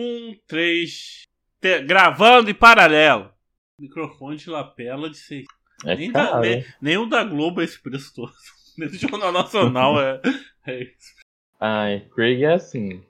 [0.00, 1.24] Um, três.
[1.60, 1.82] Te...
[1.82, 3.30] Gravando em paralelo.
[3.78, 5.46] Microfone de lapela de seis.
[5.84, 6.64] É nem, da, caro, nem, hein?
[6.80, 8.32] nem o da Globo é esse preço todo.
[8.78, 10.20] Nem do Jornal Nacional é,
[10.66, 11.14] é isso.
[11.58, 13.02] Ai, Craig é assim.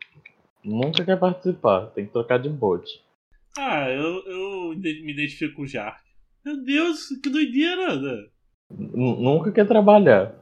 [0.64, 3.04] Nunca quer participar, tem que trocar de bote.
[3.57, 6.03] Ah, eu, eu me identifico com o Jark.
[6.45, 7.97] Meu Deus, que doideira!
[7.97, 8.27] né?
[8.71, 10.35] Nunca quer trabalhar.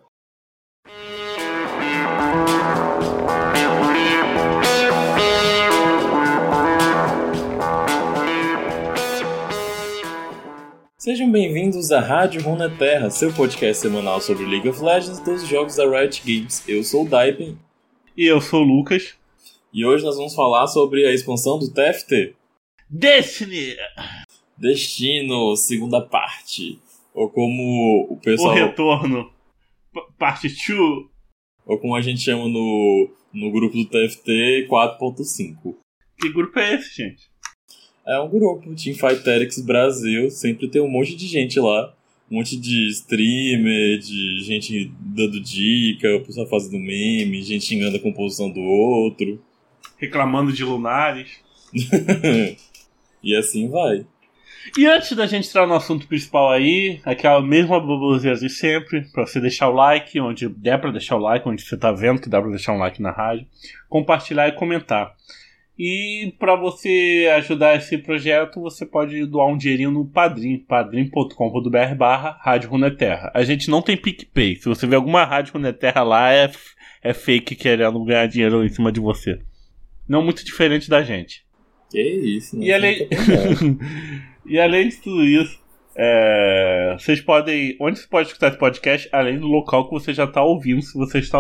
[11.09, 15.89] Sejam bem-vindos à Rádio Runeterra, seu podcast semanal sobre League of Legends dos jogos da
[15.89, 16.63] Riot Games.
[16.69, 17.59] Eu sou o Daipen
[18.15, 19.17] E eu sou o Lucas.
[19.73, 22.35] e hoje nós vamos falar sobre a expansão do TFT.
[22.91, 23.75] Destiny!
[24.59, 26.79] Destino, segunda parte.
[27.15, 27.63] Ou como
[28.11, 28.53] o O pessoal.
[28.53, 29.31] retorno.
[29.95, 30.59] P- Parte 2.
[31.65, 35.75] Ou como a gente chama no, no grupo do TFT 4.5.
[36.21, 37.31] Que grupo é esse, gente?
[38.09, 41.93] É um grupo, Teamfighterix Brasil, sempre tem um monte de gente lá.
[42.31, 48.01] Um monte de streamer, de gente dando dica, o pessoal fazendo meme, gente xingando a
[48.01, 49.39] composição do outro.
[49.99, 51.29] Reclamando de lunares.
[53.23, 54.07] e assim vai.
[54.77, 59.27] E antes da gente entrar no assunto principal aí, aquela mesma baboseira de sempre, pra
[59.27, 62.29] você deixar o like, onde der pra deixar o like, onde você tá vendo que
[62.29, 63.47] dá pra deixar um like na rádio,
[63.89, 65.15] compartilhar e comentar.
[65.79, 72.37] E pra você ajudar esse projeto, você pode doar um dinheirinho no Padrim, padrim.com.br barra
[72.43, 73.31] Rádio Runeterra.
[73.33, 76.51] A gente não tem PicPay, se você vê alguma Rádio Runeterra lá, é,
[77.01, 79.39] é fake querendo ganhar dinheiro em cima de você.
[80.09, 81.47] Não muito diferente da gente.
[81.89, 82.67] Que isso, né?
[82.67, 83.09] E além...
[83.09, 83.79] Bom.
[84.47, 85.61] e além de tudo isso,
[85.95, 87.77] é, vocês podem.
[87.81, 90.95] Onde você pode escutar esse podcast, além do local que você já está ouvindo, se
[90.99, 91.39] você está,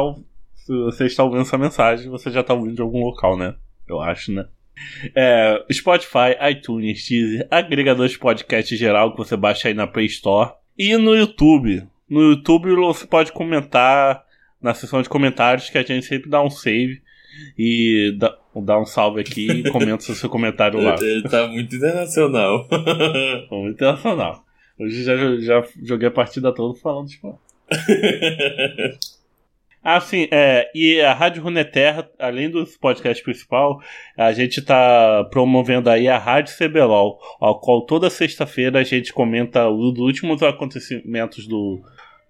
[0.54, 3.56] se você está ouvindo essa mensagem, você já está ouvindo de algum local, né?
[3.88, 4.46] Eu acho, né?
[5.14, 10.52] É, Spotify, iTunes, Deezer, agregador de podcast geral que você baixa aí na Play Store.
[10.78, 11.84] E no YouTube.
[12.08, 14.22] No YouTube você pode comentar
[14.60, 17.02] na seção de comentários que a gente sempre dá um save
[17.56, 20.96] e dá, dá um salve aqui e comenta o seu comentário lá.
[21.00, 22.66] Ele tá muito internacional.
[23.50, 24.44] Vamos internacional.
[24.78, 27.40] Hoje já, já joguei a partida toda falando de esporte.
[29.82, 33.80] Ah, sim, é, e a Rádio Runeterra, além do podcast principal,
[34.16, 39.68] a gente tá promovendo aí a Rádio CBLOL, ao qual toda sexta-feira a gente comenta
[39.68, 41.80] os últimos acontecimentos do,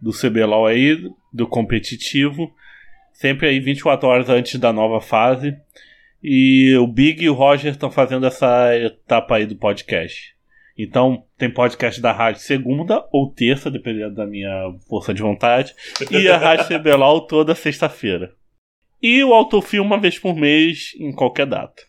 [0.01, 2.53] do CBLOL aí, do competitivo,
[3.13, 5.57] sempre aí 24 horas antes da nova fase.
[6.23, 10.38] E o Big e o Roger estão fazendo essa etapa aí do podcast.
[10.79, 15.75] Então, tem podcast da Rádio segunda ou terça, dependendo da minha força de vontade.
[16.09, 18.33] E a Rádio CBLOL toda sexta-feira.
[19.03, 21.83] E o Autofilm uma vez por mês, em qualquer data.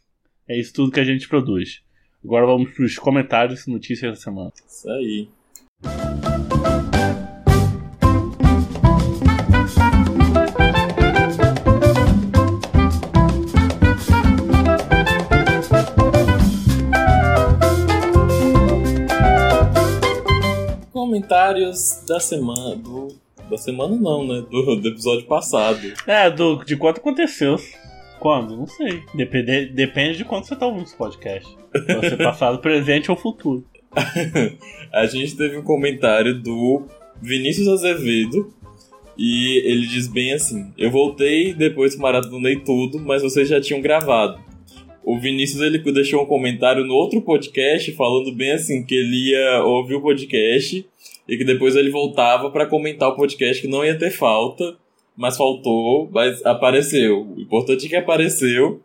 [0.47, 1.83] É isso tudo que a gente produz.
[2.23, 4.51] Agora vamos para os comentários e notícias da semana.
[4.67, 5.29] Isso aí.
[21.19, 22.77] Comentários da semana.
[22.77, 23.09] Do,
[23.49, 24.45] da semana não, né?
[24.49, 25.79] Do, do episódio passado.
[26.07, 27.57] É, do, de quanto aconteceu.
[28.19, 28.55] Quando?
[28.55, 29.03] Não sei.
[29.13, 31.57] Depende, depende de quando você tá ouvindo esse podcast.
[31.71, 33.65] Pode ser passado, presente ou futuro.
[34.93, 36.85] A gente teve um comentário do
[37.21, 38.53] Vinícius Azevedo.
[39.17, 43.81] E ele diz bem assim: Eu voltei depois que maratonei tudo, mas vocês já tinham
[43.81, 44.39] gravado.
[45.09, 49.63] O Vinícius ele deixou um comentário no outro podcast falando bem assim que ele ia
[49.63, 50.85] ouvir o podcast
[51.27, 54.77] e que depois ele voltava pra comentar o podcast que não ia ter falta,
[55.17, 57.25] mas faltou, mas apareceu.
[57.25, 58.83] O importante é que apareceu,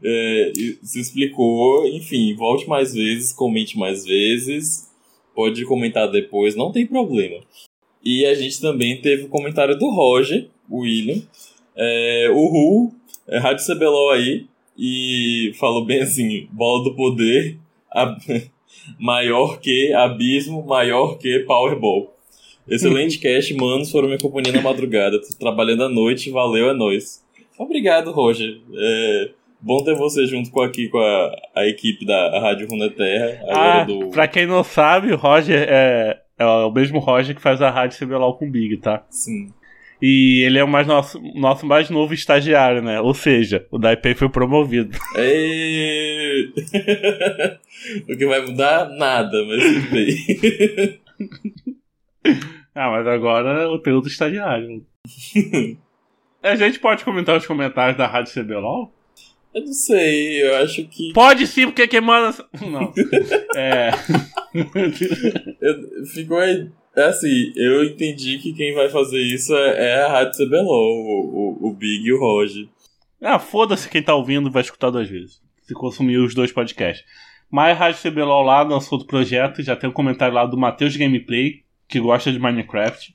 [0.00, 4.88] é, se explicou, enfim, volte mais vezes, comente mais vezes,
[5.34, 7.40] pode comentar depois, não tem problema.
[8.04, 11.20] E a gente também teve o comentário do Roger, o William,
[11.74, 12.94] é, o Ru,
[13.26, 14.46] é, Rádio CBLOL aí,
[14.76, 17.58] e falou bem assim: bola do poder
[17.90, 18.18] ab-
[18.98, 22.12] maior que abismo, maior que Powerball.
[22.68, 25.20] Excelente cast, manos, foram minha companhia na madrugada.
[25.20, 27.22] Tô trabalhando à noite, valeu, é nóis.
[27.58, 28.58] Obrigado, Roger.
[28.74, 29.30] É
[29.60, 33.40] bom ter você junto com aqui com a, a equipe da Rádio Runeterra.
[33.50, 34.08] Ah, do.
[34.08, 37.98] pra quem não sabe, o Roger é, é o mesmo Roger que faz a Rádio
[37.98, 39.04] CBLOL com o Big, tá?
[39.10, 39.52] Sim.
[40.06, 43.00] E ele é o mais nosso, nosso mais novo estagiário, né?
[43.00, 44.98] Ou seja, o Daipei foi promovido.
[45.16, 46.52] Ê!
[48.06, 48.90] o que vai mudar?
[48.90, 51.00] Nada, mas tudo bem.
[52.76, 54.84] Ah, mas agora eu tenho outro estagiário.
[56.42, 58.92] a gente pode comentar os comentários da Rádio CBLOL?
[59.54, 61.12] Eu não sei, eu acho que.
[61.12, 62.34] Pode sim, porque quem manda.
[62.60, 62.92] Não.
[63.54, 63.90] é.
[65.60, 66.68] eu, ficou aí.
[66.96, 71.66] É assim, eu entendi que quem vai fazer isso é, é a Rádio CBLOL, o,
[71.66, 72.68] o, o Big e o Roger.
[73.20, 75.40] Ah, foda-se quem tá ouvindo vai escutar duas vezes.
[75.62, 77.04] Se consumir os dois podcasts.
[77.50, 80.96] Mas a Rádio CBLOL lá, nosso outro projeto, já tem um comentário lá do Matheus
[80.96, 83.14] Gameplay, que gosta de Minecraft.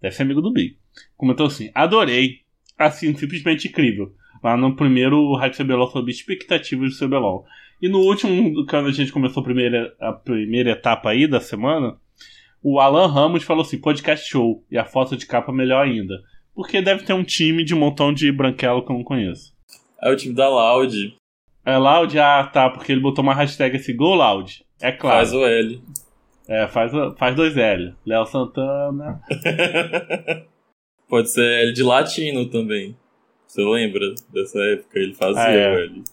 [0.00, 0.76] Deve ser amigo do Big.
[1.16, 2.40] Comentou assim: adorei.
[2.78, 4.14] Assim, simplesmente incrível.
[4.42, 7.44] Lá no primeiro Rádio CBLOL sobre expectativas do CBLOL.
[7.80, 11.96] E no último, quando a gente começou a primeira, a primeira etapa aí da semana,
[12.62, 14.64] o Alan Ramos falou assim: podcast show.
[14.70, 16.20] E a foto de capa melhor ainda.
[16.54, 19.54] Porque deve ter um time de um montão de branquelo que eu não conheço.
[20.02, 21.16] É o time da Loud.
[21.64, 22.18] É Loud?
[22.18, 22.68] Ah, tá.
[22.68, 24.64] Porque ele botou uma hashtag assim: Go Loud.
[24.80, 25.16] É claro.
[25.16, 25.82] Faz o L.
[26.48, 27.94] É, faz, faz dois L.
[28.04, 29.20] Léo Santana.
[31.08, 32.96] Pode ser L de latino também.
[33.46, 34.98] Você lembra dessa época?
[34.98, 35.74] Ele fazia ah, é.
[35.74, 36.04] o L.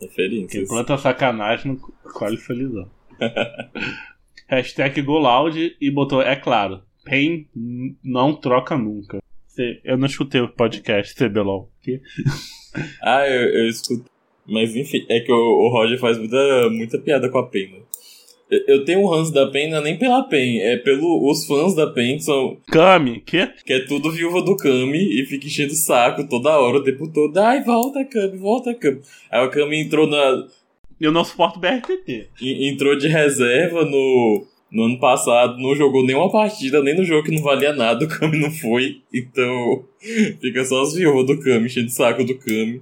[0.00, 0.52] Referências.
[0.52, 1.78] Quem planta sacanagem
[2.14, 2.88] colhe felizão.
[4.48, 7.46] Hashtag GoLoud e botou, é claro, PEN
[8.02, 9.22] não troca nunca.
[9.84, 11.70] Eu não escutei o podcast CBLOL.
[13.02, 14.10] ah, eu, eu escuto.
[14.46, 17.78] Mas enfim, é que o, o Roger faz muita, muita piada com a PEN, né?
[18.66, 21.86] Eu tenho um ranço da PEN, não é nem pela PEN, é pelos fãs da
[21.86, 22.58] PEN que são.
[22.66, 23.46] Kami, que?
[23.64, 27.10] Que é tudo viúva do Kami e fica enchendo o saco toda hora, o tempo
[27.10, 27.34] todo.
[27.38, 29.00] Ai, volta, Kami, volta, Kami.
[29.30, 30.46] Aí o Kami entrou na.
[31.02, 32.28] Eu não suporto BRTT.
[32.40, 37.34] Entrou de reserva no, no ano passado, não jogou nenhuma partida, nem no jogo que
[37.34, 39.02] não valia nada, o Kami não foi.
[39.12, 39.84] Então,
[40.40, 42.80] fica só as viúvas do Kami, enchendo o saco do Kami.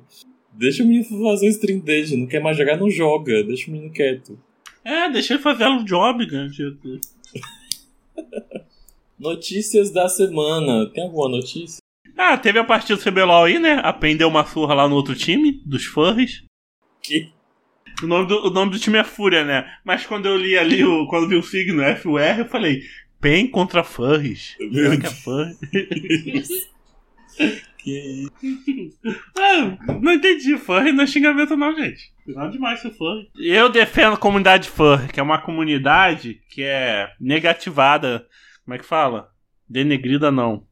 [0.52, 3.43] Deixa o menino fazer o stream dele, não quer mais jogar, não joga.
[3.43, 4.38] Deixa o menino quieto.
[4.84, 6.62] É, deixa ele fazer um job, gente.
[9.19, 10.90] Notícias da semana.
[10.90, 11.78] Tem alguma notícia?
[12.19, 13.81] Ah, teve a partida do CBLOL aí, né?
[13.82, 16.44] A PEN deu uma surra lá no outro time, dos furries.
[17.02, 17.31] Que?
[18.02, 19.70] O nome, do, o nome do time é Fúria, né?
[19.85, 22.82] Mas quando eu li ali, o, quando vi o signo FUR, eu falei,
[23.20, 24.56] PEN contra furries.
[24.73, 25.56] Será que é furry?
[27.82, 28.26] Que
[29.38, 30.58] ah, não entendi.
[30.58, 32.12] Furry não é xingamento, não, gente.
[32.26, 33.31] Não demais ser furry.
[33.35, 38.26] Eu defendo a comunidade furry, que é uma comunidade que é negativada.
[38.64, 39.31] Como é que fala?
[39.67, 40.67] Denegrida, não.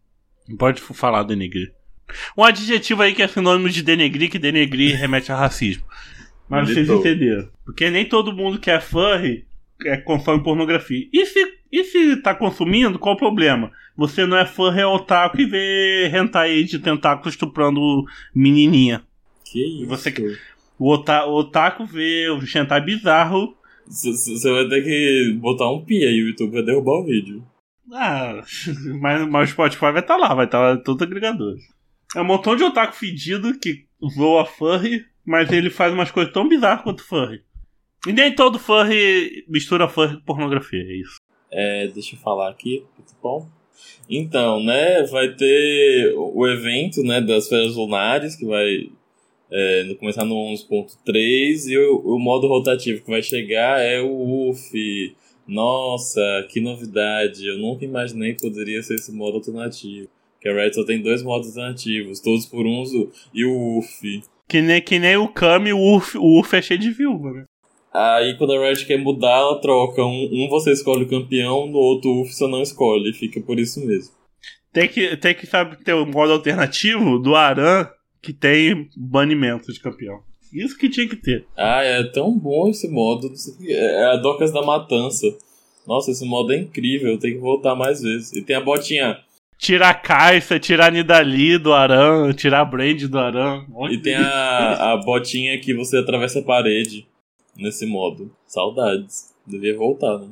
[0.47, 1.73] Não pode falar denegrir.
[2.37, 5.85] Um adjetivo aí que é sinônimo de denegrir, que denegrir remete a racismo.
[6.49, 7.49] Mas vocês entenderam.
[7.65, 9.47] Porque nem todo mundo que é furry
[9.85, 11.07] é, consome pornografia.
[11.13, 13.71] E se, e se tá consumindo, qual o problema?
[13.97, 18.05] Você não é fã é otaku e vê hentai de tentáculo estuprando
[18.35, 19.03] menininha.
[19.45, 19.83] Que isso?
[19.83, 20.39] E você,
[20.79, 23.57] o, ota, o otaku vê o hentai bizarro.
[23.87, 27.43] Você vai ter que botar um pi aí, o YouTube vai derrubar o vídeo.
[27.93, 28.43] Ah,
[29.01, 31.63] mas, mas o Spotify vai estar tá lá, vai estar tá todos agregadores.
[32.15, 33.87] É um montão de otaku fedido que
[34.17, 37.43] voa furry, mas ele faz umas coisas tão bizarras quanto furry.
[38.07, 41.19] E nem todo furry mistura furry com pornografia, é isso.
[41.53, 43.47] É, deixa eu falar aqui, tá bom?
[44.09, 48.89] Então, né, vai ter o evento, né, das férias lunares, que vai
[49.53, 55.15] é, começar no 11.3, e o, o, modo rotativo que vai chegar é o UF.
[55.47, 57.47] Nossa, que novidade!
[57.47, 60.09] Eu nunca imaginei que poderia ser esse modo alternativo.
[60.41, 62.83] Que a Red só tem dois modos alternativos, todos por um
[63.35, 64.23] e o UF.
[64.49, 67.45] Que nem, que nem o Kami, o UF, o UF é cheio de viúva, né?
[67.93, 70.05] Aí quando a Riot quer mudar, ela troca.
[70.05, 73.13] Um, um você escolhe o campeão, no outro o você não escolhe.
[73.13, 74.13] Fica por isso mesmo.
[74.73, 77.89] Tem que, tem que sabe, ter um modo alternativo do Aran
[78.23, 80.21] que tem banimento de campeão.
[80.53, 81.47] Isso que tinha que ter.
[81.57, 83.31] Ah, é tão bom esse modo.
[83.67, 85.27] É a Docas da Matança.
[85.87, 87.19] Nossa, esse modo é incrível.
[87.19, 88.33] Tem que voltar mais vezes.
[88.33, 89.19] E tem a botinha.
[89.59, 93.67] Tirar a Caixa, tirar a Nidali do Aran, tirar a Brand do Aran.
[93.91, 97.07] E tem a, a botinha que você atravessa a parede
[97.57, 98.31] nesse modo.
[98.47, 99.35] Saudades.
[99.45, 100.29] Devia voltar, né?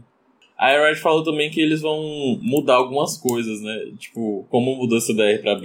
[0.57, 3.93] A Riot falou também que eles vão mudar algumas coisas, né?
[3.99, 5.61] Tipo, como mudou essa DR pra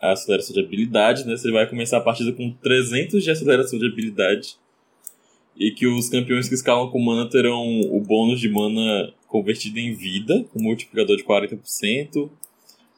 [0.00, 1.36] a aceleração de habilidade, né?
[1.36, 4.56] Você vai começar a partida com 300 de aceleração de habilidade.
[5.58, 9.92] E que os campeões que escalam com mana terão o bônus de mana convertido em
[9.92, 12.30] vida, com multiplicador de 40%.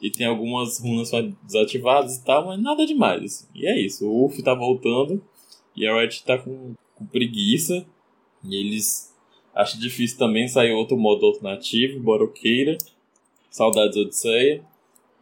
[0.03, 3.25] E tem algumas runas só desativadas e tal, mas nada demais.
[3.25, 3.47] Assim.
[3.55, 4.05] E é isso.
[4.05, 5.23] O Uf tá voltando
[5.77, 7.87] e a Riot tá com, com preguiça.
[8.45, 9.15] E eles
[9.55, 12.77] acham difícil também sair outro modo alternativo, embora eu queira.
[13.49, 14.65] Saudades Odisseia.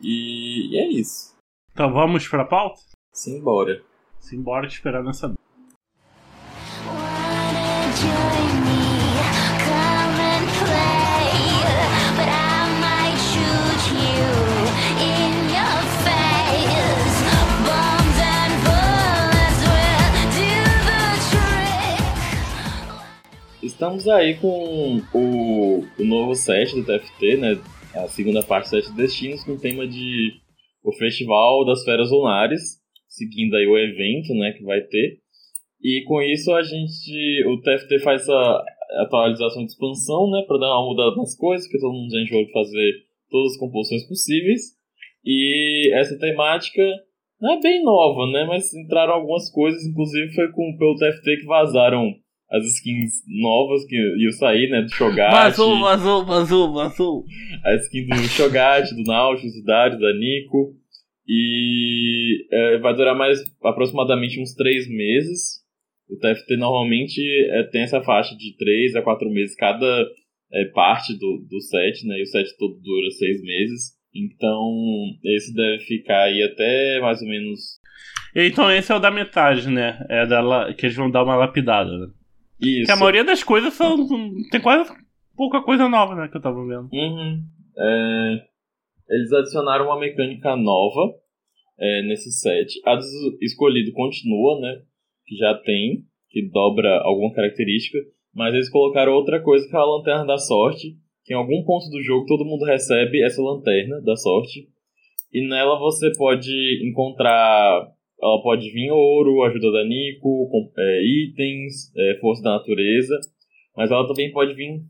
[0.01, 1.37] E, e é isso.
[1.73, 2.81] Então vamos pra pauta?
[3.13, 3.83] Simbora.
[4.19, 5.35] Simbora te esperar nessa.
[23.81, 27.59] Estamos aí com o, o novo set do TFT, né?
[27.95, 30.35] A segunda parte do Sete Destinos, com o tema de
[30.85, 32.77] o Festival das Feras Lunares,
[33.09, 35.21] seguindo aí o evento, né, que vai ter.
[35.83, 38.65] E com isso a gente, o TFT faz essa
[39.01, 42.45] atualização de expansão, né, para dar uma mudada nas coisas, porque todo mundo já enjoou
[42.45, 42.93] de fazer
[43.31, 44.61] todas as composições possíveis.
[45.25, 46.83] E essa temática
[47.41, 51.47] não é bem nova, né, mas entraram algumas coisas, inclusive foi com pelo TFT que
[51.47, 52.15] vazaram
[52.51, 54.83] as skins novas que iam sair, né?
[54.83, 55.31] Do Shogat.
[55.31, 57.25] Vazou, vazou, vazou, vazou.
[57.65, 60.75] A skin do Shogat, do Nautilus, do Darius, da Nico.
[61.29, 65.61] E é, vai durar mais aproximadamente uns 3 meses.
[66.09, 70.09] O TFT normalmente é, tem essa faixa de 3 a 4 meses cada
[70.53, 72.19] é, parte do, do set, né?
[72.19, 74.01] E o set todo dura 6 meses.
[74.13, 74.61] Então,
[75.25, 77.61] esse deve ficar aí até mais ou menos.
[78.35, 80.05] Então, esse é o da metade, né?
[80.09, 82.09] É da, que eles vão dar uma lapidada, né?
[82.61, 82.87] Isso.
[82.87, 84.07] Que a maioria das coisas são.
[84.51, 84.91] Tem quase
[85.37, 86.29] pouca coisa nova, né?
[86.29, 86.89] Que eu tava vendo.
[86.93, 87.43] Uhum.
[87.79, 88.43] É,
[89.09, 91.15] eles adicionaram uma mecânica nova
[91.79, 92.81] é, nesse set.
[92.85, 93.03] A do
[93.41, 94.83] escolhido continua, né?
[95.27, 97.99] Que já tem, que dobra alguma característica.
[98.35, 100.97] Mas eles colocaram outra coisa que é a lanterna da sorte.
[101.25, 104.69] Que em algum ponto do jogo todo mundo recebe essa lanterna da sorte.
[105.33, 106.53] E nela você pode
[106.89, 107.89] encontrar
[108.23, 113.19] ela pode vir ouro, ajuda da Nico, com, é, itens, é, força da natureza,
[113.77, 114.83] mas ela também pode vir.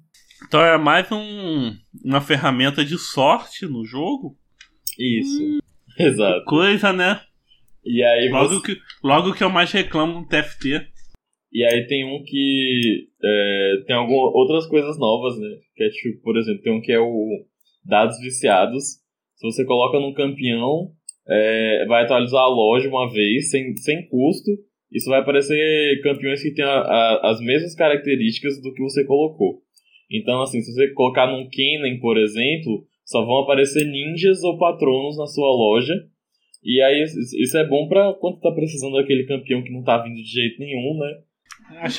[0.47, 1.73] Então é mais um,
[2.05, 4.37] uma ferramenta de sorte no jogo?
[4.99, 5.59] Isso, hum,
[5.99, 6.45] exato.
[6.45, 7.21] Coisa, né?
[7.85, 8.75] E aí logo, você...
[8.75, 10.87] que, logo que eu mais reclamo do TFT.
[11.53, 15.49] E aí tem um que é, tem algumas outras coisas novas, né?
[15.75, 17.45] Que é tipo, por exemplo, tem um que é o
[17.85, 19.01] dados viciados.
[19.35, 20.93] Se você coloca num campeão,
[21.29, 24.51] é, vai atualizar a loja uma vez, sem, sem custo.
[24.93, 29.63] Isso vai aparecer campeões que têm a, a, as mesmas características do que você colocou.
[30.11, 35.17] Então, assim, se você colocar num Kennen, por exemplo, só vão aparecer ninjas ou patronos
[35.17, 35.95] na sua loja.
[36.63, 40.17] E aí, isso é bom pra quando tá precisando daquele campeão que não tá vindo
[40.17, 41.21] de jeito nenhum, né?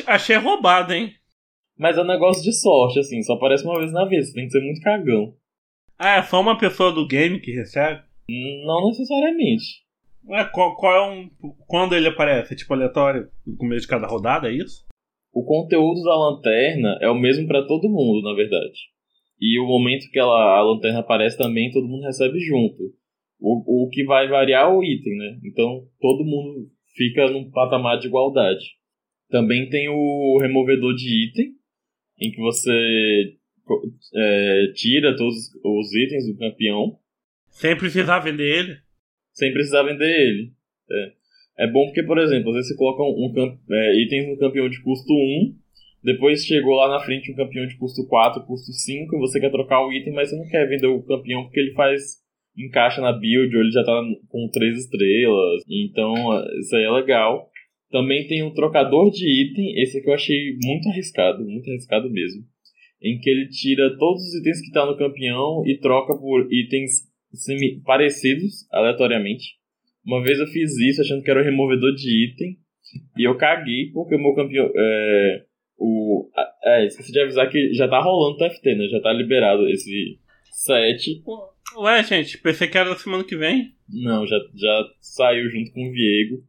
[0.07, 1.13] Achei roubado, hein?
[1.77, 4.45] Mas é um negócio de sorte, assim, só aparece uma vez na vida, você tem
[4.45, 5.33] que ser muito cagão.
[5.97, 8.01] Ah, é só uma pessoa do game que recebe?
[8.29, 9.81] Não necessariamente.
[10.27, 11.29] Ué, qual, qual é um.
[11.67, 12.53] Quando ele aparece?
[12.53, 13.27] É tipo aleatório?
[13.45, 14.85] No começo de cada rodada, é isso?
[15.33, 18.77] O conteúdo da lanterna é o mesmo para todo mundo, na verdade.
[19.39, 22.93] E o momento que ela, a lanterna aparece também, todo mundo recebe junto.
[23.39, 25.39] O, o que vai variar é o item, né?
[25.43, 28.63] Então todo mundo fica num patamar de igualdade.
[29.29, 31.53] Também tem o removedor de item,
[32.19, 33.33] em que você
[34.13, 36.99] é, tira todos os itens do campeão
[37.51, 38.77] sem precisar vender ele?
[39.33, 40.51] Sem precisar vender ele.
[40.89, 44.37] É, é bom porque, por exemplo, às vezes você coloca um, um é, itens no
[44.37, 45.55] campeão de custo 1,
[46.03, 49.51] depois chegou lá na frente um campeão de custo 4, custo 5, e você quer
[49.51, 52.19] trocar o item, mas você não quer vender o campeão porque ele faz.
[52.57, 55.63] encaixa na build, ou ele já tá com 3 estrelas.
[55.69, 56.13] Então,
[56.59, 57.49] isso aí é legal.
[57.91, 62.43] Também tem um trocador de item, esse aqui eu achei muito arriscado, muito arriscado mesmo.
[63.03, 67.10] Em que ele tira todos os itens que tá no campeão e troca por itens
[67.85, 69.55] parecidos, aleatoriamente.
[70.05, 72.57] Uma vez eu fiz isso achando que era o removedor de item.
[73.17, 74.69] E eu caguei porque o meu campeão.
[74.75, 75.43] É,
[75.77, 76.29] o,
[76.63, 78.87] é, esqueci de avisar que já tá rolando o TFT, né?
[78.89, 80.19] Já tá liberado esse
[80.51, 81.23] set.
[81.77, 83.73] Ué, gente, pensei que era na semana que vem.
[83.89, 86.43] Não, já, já saiu junto com o Viego.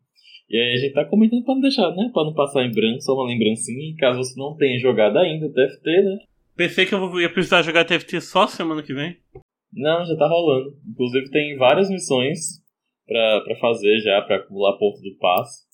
[0.50, 2.10] E aí a gente tá comentando pra não deixar, né?
[2.12, 3.90] Pra não passar em branco, só uma lembrancinha.
[3.90, 6.18] E caso você não tenha jogado ainda o TFT, né?
[6.56, 9.16] Pensei que eu ia precisar jogar TFT só semana que vem.
[9.72, 10.76] Não, já tá rolando.
[10.88, 12.62] Inclusive tem várias missões
[13.06, 15.64] para fazer já, para acumular ponto do passe.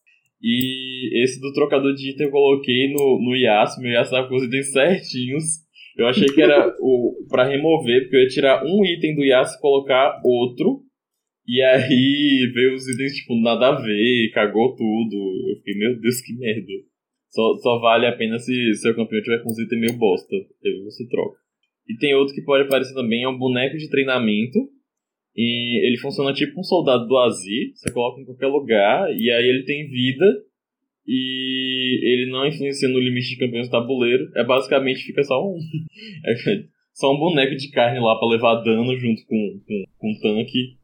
[0.41, 4.37] E esse do trocador de item eu coloquei no, no Yasuo, meu Yasuo tava com
[4.37, 5.45] os itens certinhos.
[5.97, 9.59] Eu achei que era o para remover, porque eu ia tirar um item do Yasuo
[9.59, 10.83] e colocar outro.
[11.47, 15.51] E aí veio os itens, tipo, nada a ver, cagou tudo.
[15.51, 16.73] Eu fiquei, meu Deus, que merda.
[17.31, 20.37] Só, só vale a pena se seu campeão tiver com os itens meio bosta.
[20.37, 21.39] Aí você troca.
[21.89, 24.59] E tem outro que pode aparecer também, é um boneco de treinamento.
[25.35, 27.73] E ele funciona tipo um soldado do Azir.
[27.75, 29.09] Você coloca em qualquer lugar.
[29.17, 30.27] E aí ele tem vida.
[31.07, 34.29] E ele não influencia no limite de campeões do tabuleiro.
[34.35, 35.57] É basicamente fica só um.
[36.27, 36.35] é
[36.93, 40.77] só um boneco de carne lá para levar dano junto com, com, com o tanque.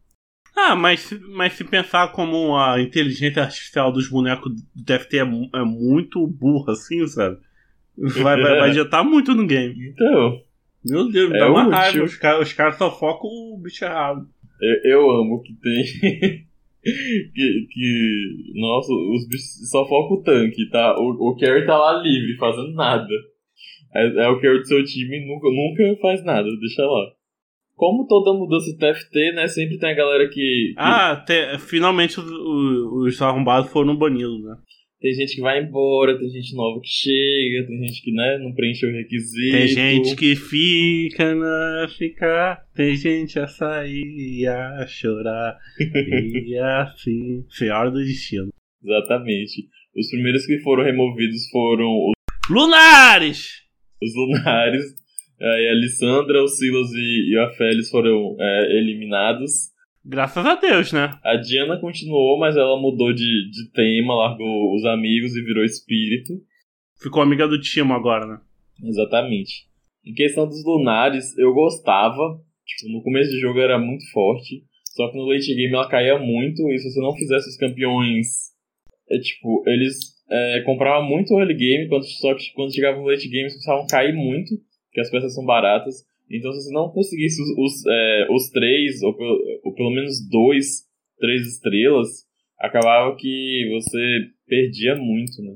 [0.57, 5.65] Ah, mas, mas se pensar como a inteligência artificial dos bonecos deve ter é, é
[5.65, 7.39] muito burra, assim, sabe?
[7.99, 9.75] Vai, vai, vai adiantar muito no game.
[9.89, 10.41] Então.
[10.85, 11.71] Meu Deus, me é dá uma útil.
[11.73, 12.05] raiva.
[12.05, 14.27] Os caras cara só focam o bicho errado.
[14.61, 15.85] Eu, eu amo que tem.
[17.35, 18.53] que, que.
[18.55, 20.95] Nossa, os bichos só focam o tanque, tá?
[20.99, 23.09] O, o Carry tá lá livre, fazendo nada.
[23.95, 27.13] É, é o que é o seu time nunca, nunca faz nada, deixa lá.
[27.77, 29.49] Como toda mudança de TFT, né?
[29.49, 30.33] Sempre tem a galera que.
[30.35, 34.57] que Ah, te- finalmente os, os arrombados foram banidos, né?
[35.05, 38.55] Tem gente que vai embora, tem gente nova que chega, tem gente que né, não
[38.55, 39.55] preencheu o requisito.
[39.55, 45.59] Tem gente que fica na ficar, tem gente a sair e a chorar.
[45.79, 47.45] e assim.
[47.51, 48.49] Senhora do destino.
[48.83, 49.69] Exatamente.
[49.95, 52.15] Os primeiros que foram removidos foram os,
[52.49, 53.63] Lunares!
[54.03, 54.85] os Lunares.
[55.39, 59.74] Aí a Lissandra, o Silas e, e a Félix foram é, eliminados.
[60.07, 61.19] Graças a Deus, né?
[61.25, 66.35] A Diana continuou, mas ela mudou de, de tema, largou os amigos e virou espírito.
[67.01, 68.41] Ficou amiga do Timo agora, né?
[68.83, 69.67] Exatamente.
[70.05, 72.39] Em questão dos lunares, eu gostava.
[72.67, 74.63] Tipo, no começo do jogo era muito forte.
[74.85, 76.71] Só que no late game ela caía muito.
[76.71, 78.53] E se você não fizesse os campeões.
[79.09, 79.97] É tipo, eles
[80.31, 81.89] é, compravam muito early game.
[81.89, 84.55] Quando, só que quando chegava no late game, eles começavam a cair muito.
[84.87, 86.05] Porque as peças são baratas.
[86.31, 90.27] Então, se você não conseguisse os, os, é, os três, ou, pelo- ou pelo menos
[90.29, 90.83] dois,
[91.19, 92.09] três estrelas,
[92.59, 95.55] acabava que você perdia muito, né?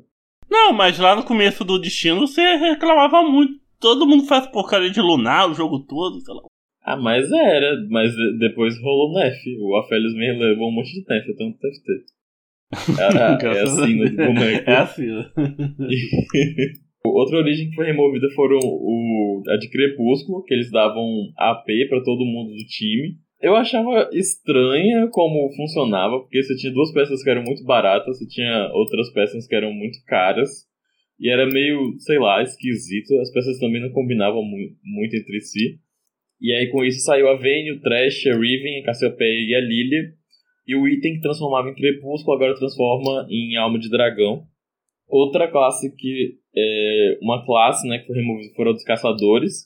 [0.50, 3.54] Não, mas lá no começo do destino você reclamava muito.
[3.80, 6.42] Todo mundo faz porcaria de lunar o jogo todo, sei lá.
[6.82, 9.36] Ah, mas era, mas de- depois rolou Nef.
[9.60, 13.00] O Aphelios me levou um monte de Nef, tanto TFT.
[13.00, 14.10] É, é, é assim, Deus.
[14.16, 14.70] boneco.
[14.70, 15.06] É assim.
[17.04, 21.04] Outra origem que foi removida foram o, a de Crepúsculo, que eles davam
[21.36, 23.16] AP pra todo mundo do time.
[23.40, 28.26] Eu achava estranha como funcionava, porque você tinha duas peças que eram muito baratas, você
[28.26, 30.66] tinha outras peças que eram muito caras.
[31.20, 33.14] E era meio, sei lá, esquisito.
[33.20, 35.78] As peças também não combinavam mu- muito entre si.
[36.40, 39.60] E aí com isso saiu a Vayne, o Trash, a Riven, a Cassiopeia e a
[39.60, 40.12] Lilia.
[40.66, 44.42] E o item que transformava em Crepúsculo agora transforma em Alma de Dragão.
[45.08, 49.64] Outra classe que é uma classe né, que foi removida foram os Caçadores.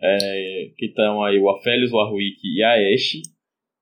[0.00, 3.22] é, que estão aí o Aphelios, o Warwick e a Ashe.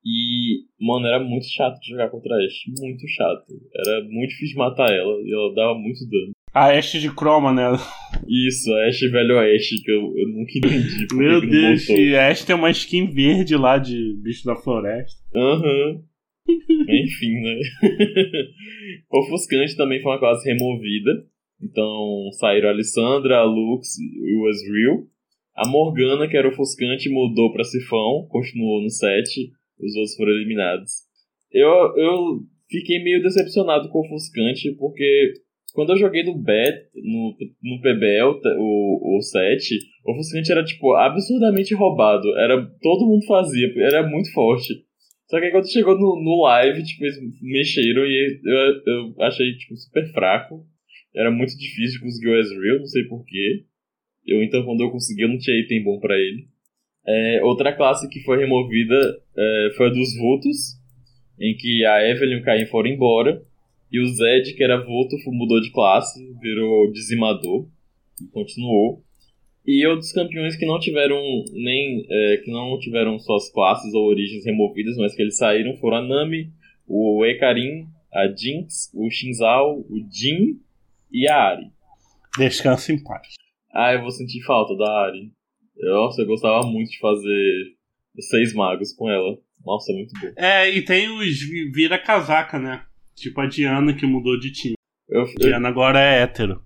[0.05, 2.71] E, mano, era muito chato de jogar contra a Ashe.
[2.81, 3.45] Muito chato.
[3.75, 6.33] Era muito difícil de matar ela e ela dava muito dano.
[6.55, 7.62] A Ashe de Chroma, né?
[8.29, 11.07] Isso, a Ashe velho Ashe, que eu, eu nunca entendi.
[11.15, 15.19] Meu Deus, e a Ashe tem uma skin verde lá de bicho da floresta.
[15.35, 16.03] Aham.
[16.88, 17.61] Enfim, né?
[19.11, 21.26] Ofuscante também foi uma classe removida.
[21.62, 25.07] Então saíram a Alessandra, a Lux e o Ezreal.
[25.55, 29.50] A Morgana, que era ofuscante, mudou pra Sifão, continuou no set.
[29.78, 30.92] Os outros foram eliminados.
[31.52, 35.35] Eu, eu fiquei meio decepcionado com o ofuscante, porque
[35.74, 40.94] quando eu joguei no Bet, no, no PBL, o, o set, o ofuscante era tipo
[40.94, 42.28] absurdamente roubado.
[42.38, 44.85] Era, todo mundo fazia, era muito forte.
[45.33, 49.55] Só que aí quando chegou no, no live, tipo, eles mexeram e eu, eu achei,
[49.55, 50.62] tipo, super fraco.
[51.16, 53.64] Era muito difícil conseguir o Ezreal, não sei porquê.
[54.27, 56.49] Eu, então, quando eu consegui, eu não tinha item bom pra ele.
[57.07, 58.95] É, outra classe que foi removida
[59.35, 60.79] é, foi a dos Vultos,
[61.40, 63.42] em que a Evelyn e o Caim foram embora.
[63.90, 67.71] E o Zed, que era Vulto, mudou de classe, virou Dizimador.
[68.21, 69.03] E continuou.
[69.66, 71.20] E outros campeões que não tiveram
[71.53, 75.98] nem é, que não tiveram suas classes ou origens removidas, mas que eles saíram foram
[75.98, 76.51] a Nami,
[76.87, 80.61] o Ekarin, a Jinx, o Shinzao, o Jin
[81.12, 81.70] e a Ari.
[82.37, 83.29] Descansa em paz.
[83.72, 85.31] Ah, eu vou sentir falta da Ari.
[85.77, 87.75] Nossa, eu gostava muito de fazer
[88.18, 89.38] seis magos com ela.
[89.64, 90.33] Nossa, muito bom.
[90.37, 92.85] É, e tem os vi- vira-casaca, né?
[93.14, 94.75] Tipo a Diana que mudou de time.
[95.09, 96.62] Eu, eu, Diana agora é hétero.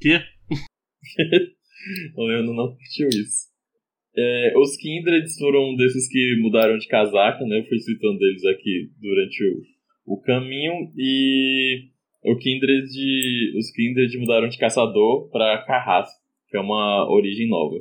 [0.00, 0.20] Que?
[2.16, 3.46] o Leandro não curtiu isso.
[4.16, 7.58] É, os Kindreds foram um desses que mudaram de casaca, né?
[7.58, 9.44] Eu fui citando eles aqui durante
[10.06, 10.90] o, o caminho.
[10.96, 11.90] E
[12.24, 16.18] o Kindred, os Kindred mudaram de caçador pra Carrasco,
[16.48, 17.76] que é uma origem nova.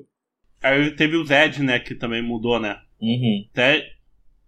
[0.62, 1.80] Aí teve o Zed, né?
[1.80, 2.78] Que também mudou, né?
[3.02, 3.46] Uhum.
[3.56, 3.86] Zed,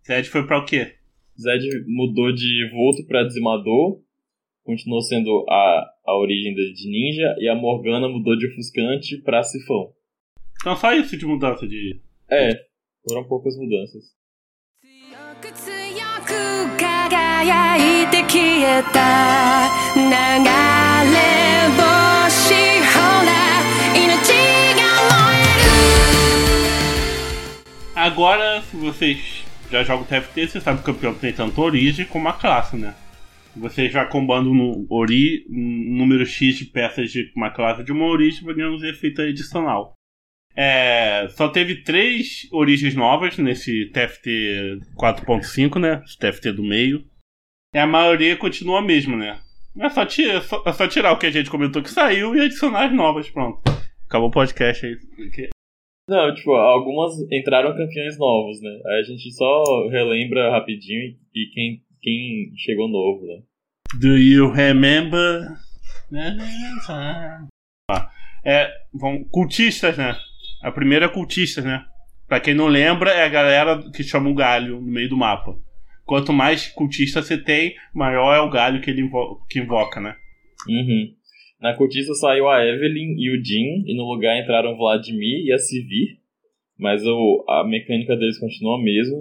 [0.06, 0.94] Zed foi pra o quê?
[1.40, 4.02] Zed mudou de Vulto pra Dizimador,
[4.67, 9.43] continuou sendo a, a origem dele de ninja, e a Morgana mudou de Ofuscante pra
[9.43, 9.93] Sifão.
[10.61, 12.01] Então só isso de mudança de.
[12.31, 12.53] É,
[13.09, 14.05] foram poucas mudanças.
[14.83, 14.91] 強
[15.41, 15.73] く強
[16.25, 16.33] く
[16.79, 18.97] 輝いて消えた
[19.95, 20.01] 流
[21.13, 21.17] れ
[21.77, 22.55] 星
[22.87, 22.91] ほ
[23.27, 23.31] ら
[23.95, 24.33] 命
[24.79, 25.57] が燃える
[27.95, 32.29] Agora, se vocês já jogam TFT, você sabe que o campeão tem tanto origem como
[32.29, 32.95] a classe, né?
[33.60, 38.06] Você já combando no ori, um número X de peças de uma classe de uma
[38.06, 39.94] origem, vai ganhando um efeito adicional.
[40.56, 46.02] É, só teve três origens novas nesse TFT 4.5, né?
[46.04, 47.06] Esse TFT do meio.
[47.74, 49.40] E a maioria continua a mesma, né?
[49.80, 52.36] É só, tirar, é só, é só tirar o que a gente comentou que saiu
[52.36, 53.62] e adicionar as novas, pronto.
[54.08, 54.98] Acabou o podcast aí.
[56.10, 58.80] Não, tipo, algumas entraram campeões novos, né?
[58.86, 63.42] Aí a gente só relembra rapidinho e quem, quem chegou novo, né?
[64.00, 65.42] Do you remember?
[67.90, 68.10] Ah,
[68.46, 70.16] É, vão, cultistas, né?
[70.62, 71.84] A primeira é cultistas, né?
[72.28, 75.54] Pra quem não lembra, é a galera que chama o galho no meio do mapa.
[76.06, 80.16] Quanto mais cultista você tem, maior é o galho que ele invo- que invoca, né?
[80.68, 81.14] Uhum.
[81.62, 85.52] Na cortiça saiu a Evelyn e o Jin, e no lugar entraram o Vladimir e
[85.52, 86.20] a Sivir.
[86.80, 89.18] Mas o, a mecânica deles continua a mesma.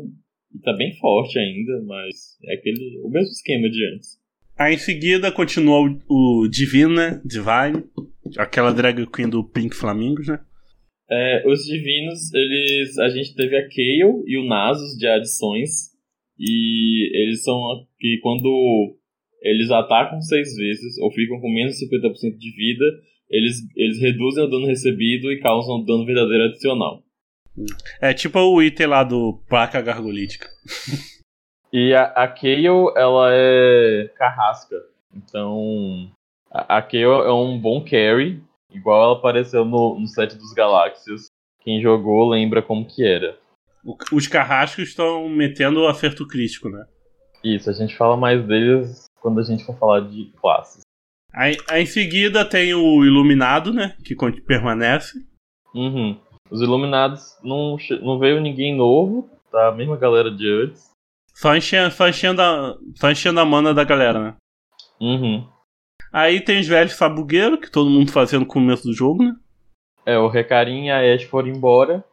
[0.57, 4.19] E tá bem forte ainda, mas é aquele, o mesmo esquema de antes.
[4.59, 7.85] Aí em seguida continua o, o Divina, Divine,
[8.39, 10.41] aquela drag queen do Pink Flamingos, né?
[11.11, 12.99] É, os divinos, eles.
[12.99, 15.95] A gente teve a Kayle e o Nasus de adições.
[16.39, 17.59] E eles são
[17.99, 18.97] que quando
[19.43, 22.85] eles atacam seis vezes ou ficam com menos de 50% de vida,
[23.31, 27.03] eles, eles reduzem o dano recebido e causam dano verdadeiro adicional.
[28.01, 30.49] É tipo o item lá do placa gargolítica.
[31.73, 34.77] E a, a Kayle, ela é carrasca.
[35.15, 36.11] Então,
[36.51, 38.43] a, a Kayle é um bom carry,
[38.73, 41.27] igual ela apareceu no, no set dos Galáxias.
[41.61, 43.37] Quem jogou lembra como que era.
[43.85, 46.87] O- Os carrascos estão metendo o acerto crítico, né?
[47.43, 50.81] Isso, a gente fala mais deles quando a gente for falar de classes.
[51.33, 53.95] Aí, aí em seguida tem o Iluminado, né?
[54.05, 55.19] Que permanece.
[55.75, 56.19] Uhum.
[56.51, 59.69] Os Iluminados não, não veio ninguém novo, tá?
[59.69, 60.91] A mesma galera de antes.
[61.35, 64.35] Só enchendo, só enchendo, a, só enchendo a mana da galera, né?
[65.01, 65.47] Uhum.
[66.13, 69.37] Aí tem os velhos sabugueiros, que todo mundo fazia no começo do jogo, né?
[70.07, 72.05] É, o Recarim e a Ash foram embora.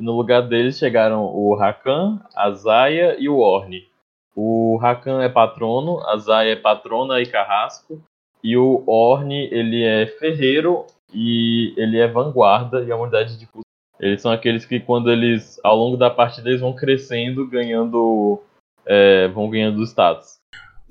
[0.00, 3.88] E no lugar deles chegaram o Rakan, a Zaya e o Orne.
[4.34, 8.02] O Rakan é patrono, a Zaya é patrona e carrasco.
[8.42, 13.62] E o Orne, ele é ferreiro e ele é vanguarda e a unidade de custo.
[14.02, 18.42] Eles são aqueles que quando eles, ao longo da partida, eles vão crescendo, ganhando,
[18.84, 20.40] é, vão ganhando status.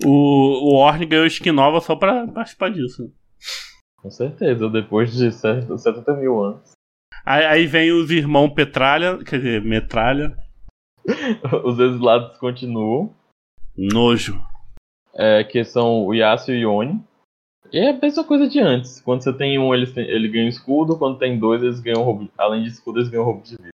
[0.03, 3.11] O, o Orne ganhou skin nova só pra participar disso.
[4.01, 6.71] Com certeza, depois de 70 mil anos.
[7.25, 10.35] Aí, aí vem os irmãos Petralha, quer dizer, Metralha.
[11.65, 13.13] Os exilados continuam.
[13.77, 14.41] Nojo.
[15.13, 17.03] é, que são o Yasuo e o Yone.
[17.71, 18.99] E é a mesma coisa de antes.
[19.01, 20.97] Quando você tem um, ele, ele ganha escudo.
[20.97, 22.29] Quando tem dois, eles ganham roubo.
[22.37, 23.69] Além de escudo, eles ganham roubo de vida.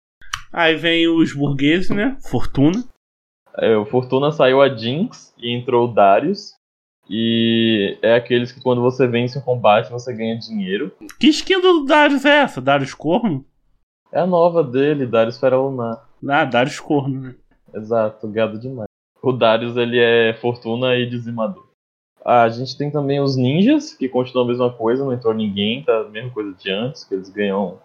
[0.52, 2.16] Aí vem os burgueses, né?
[2.20, 2.84] Fortuna.
[3.56, 6.54] É, o Fortuna saiu a Jinx e entrou o Darius.
[7.08, 10.92] E é aqueles que quando você vence um combate, você ganha dinheiro.
[11.20, 12.60] Que skin do Darius é essa?
[12.60, 13.44] Darius Corno?
[14.10, 16.08] É a nova dele, Darius Fera Lunar.
[16.28, 17.34] Ah, Darius Corno, né?
[17.74, 18.88] Exato, gado demais.
[19.22, 21.63] O Darius ele é Fortuna e Dizimador.
[22.24, 26.00] A gente tem também os ninjas, que continuam a mesma coisa, não entrou ninguém, tá
[26.00, 27.78] a mesma coisa de antes, que eles ganham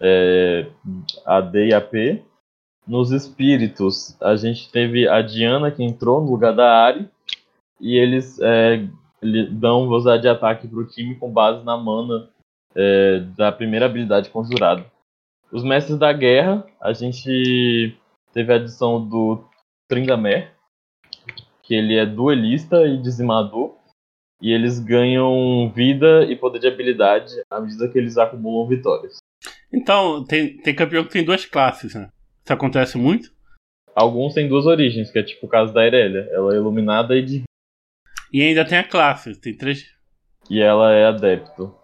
[0.00, 0.66] é,
[1.26, 2.22] AD e AP.
[2.86, 7.08] Nos espíritos, a gente teve a Diana que entrou no lugar da Ari,
[7.78, 8.86] e eles é,
[9.50, 12.30] dão velocidade de ataque pro time com base na mana
[12.74, 14.84] é, da primeira habilidade conjurada.
[15.52, 17.94] Os mestres da guerra, a gente
[18.32, 19.44] teve a adição do
[19.88, 20.53] Trindamer,
[21.64, 23.76] que ele é duelista e dizimador,
[24.40, 29.16] e eles ganham vida e poder de habilidade à medida que eles acumulam vitórias.
[29.72, 32.08] Então, tem, tem campeão que tem duas classes, né?
[32.44, 33.32] Isso acontece muito.
[33.94, 36.28] Alguns têm duas origens, que é tipo o caso da Irelia.
[36.30, 37.44] Ela é iluminada e divina.
[38.32, 39.84] E ainda tem a classe, tem três.
[40.50, 41.74] E ela é adepto.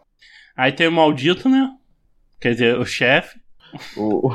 [0.54, 1.72] Aí tem o maldito, né?
[2.40, 3.40] Quer dizer, o chefe.
[3.96, 4.28] O,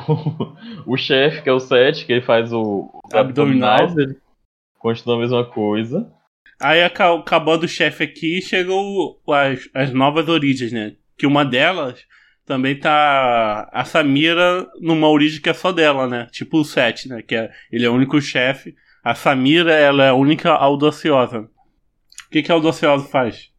[0.88, 3.74] o chefe, que é o Seth, que ele faz o, os Abdominal.
[3.74, 4.25] abdominais, ele
[4.86, 6.08] continua a mesma coisa.
[6.62, 10.96] Aí aca- acabando o chefe aqui, chegou o- as, as novas origens, né?
[11.18, 12.06] Que uma delas
[12.46, 16.28] também tá a Samira numa origem que é só dela, né?
[16.32, 17.24] Tipo o Seth, né?
[17.24, 18.76] Que é, ele é o único chefe.
[19.04, 21.40] A Samira, ela é a única audaciosa.
[22.28, 23.50] O que, que a audaciosa faz?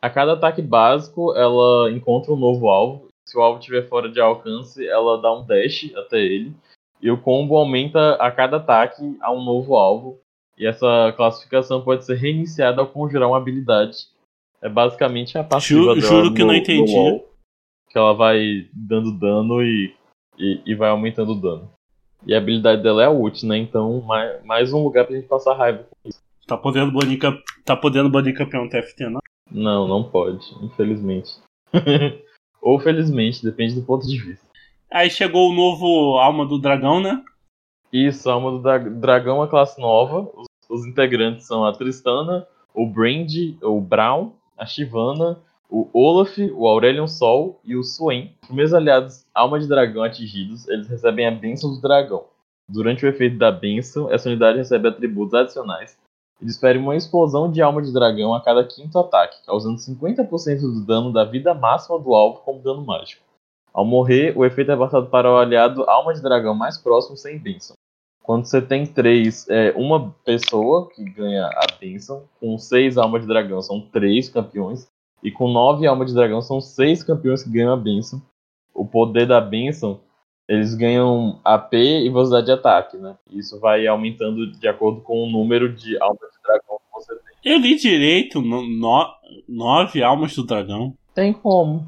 [0.00, 3.08] A cada ataque básico, ela encontra um novo alvo.
[3.28, 6.54] Se o alvo estiver fora de alcance, ela dá um dash até ele.
[7.02, 10.18] E o combo aumenta a cada ataque a um novo alvo.
[10.60, 13.96] E essa classificação pode ser reiniciada ao conjurar uma habilidade.
[14.60, 16.94] É basicamente a passiva Ju- dela juro que no- não entendi.
[16.94, 17.26] LoL,
[17.88, 19.94] que ela vai dando dano e,
[20.38, 21.70] e, e vai aumentando o dano.
[22.26, 23.56] E a habilidade dela é a ult, né?
[23.56, 25.86] Então, mais, mais um lugar pra gente passar raiva.
[26.46, 27.18] Tá podendo banir,
[27.64, 29.20] tá podendo banir campeão TFT, não?
[29.50, 31.30] Não, não pode, infelizmente.
[32.60, 34.46] Ou felizmente, depende do ponto de vista.
[34.92, 37.24] Aí chegou o novo Alma do Dragão, né?
[37.92, 40.30] Isso, alma do dra- dragão é uma classe nova.
[40.36, 43.30] Os, os integrantes são a Tristana, o Brand,
[43.60, 45.36] o Brown, a Shivana
[45.70, 48.34] o Olaf, o Aurelion Sol e o Swain.
[48.42, 52.24] Os primeiros aliados Alma de Dragão atingidos, eles recebem a Bênção do Dragão.
[52.68, 55.96] Durante o efeito da Bênção, essa unidade recebe atributos adicionais.
[56.42, 60.84] Eles ferem uma explosão de Alma de Dragão a cada quinto ataque, causando 50% do
[60.84, 63.22] dano da vida máxima do alvo como dano mágico.
[63.72, 67.38] Ao morrer, o efeito é passado para o aliado Alma de Dragão mais próximo sem
[67.38, 67.76] bênção.
[68.30, 73.26] Quando você tem três, é uma pessoa que ganha a bênção, com seis almas de
[73.26, 74.86] dragão são três campeões,
[75.20, 78.22] e com nove almas de dragão são seis campeões que ganham a bênção.
[78.72, 79.98] O poder da bênção,
[80.48, 83.16] eles ganham AP e velocidade de ataque, né?
[83.32, 87.52] Isso vai aumentando de acordo com o número de almas de dragão que você tem.
[87.52, 89.08] Eu li direito, no, no-
[89.48, 90.94] nove almas do dragão.
[91.16, 91.84] Tem como.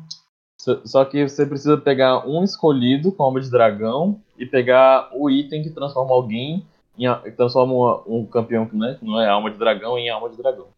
[0.85, 5.63] Só- que você precisa pegar um escolhido com alma de dragão e pegar o item
[5.63, 6.67] que transforma alguém
[6.99, 10.29] em transforma uma- um campeão que né, que não é alma de dragão em alma
[10.29, 10.69] de dragão.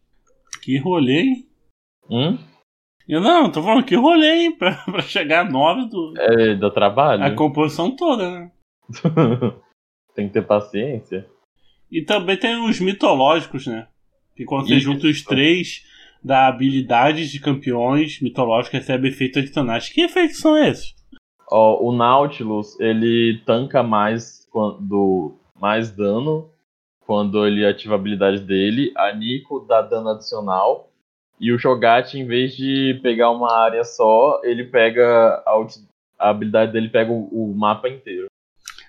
[0.61, 1.47] Que rolê, hein?
[2.09, 2.37] Hum?
[3.07, 4.51] Eu não, tô falando que rolê, hein?
[4.55, 6.13] Pra, pra chegar a nove do.
[6.17, 7.23] É, dá trabalho.
[7.23, 8.51] A composição toda, né?
[10.15, 11.27] Tem que ter paciência.
[11.91, 13.87] E também tem os mitológicos, né?
[14.35, 15.83] Que quando você junta os três
[16.23, 19.89] da habilidades de campeões mitológicos, recebe efeitos adicionais.
[19.89, 20.95] Que efeitos são esses?
[21.49, 26.49] Ó, o Nautilus, ele tanca mais quando mais dano
[27.05, 28.91] quando ele ativa a habilidade dele.
[28.95, 30.89] A Nico dá dano adicional.
[31.39, 35.67] E o Shogat, em vez de pegar uma área só, ele pega a,
[36.17, 38.27] a habilidade dele pega o, o mapa inteiro.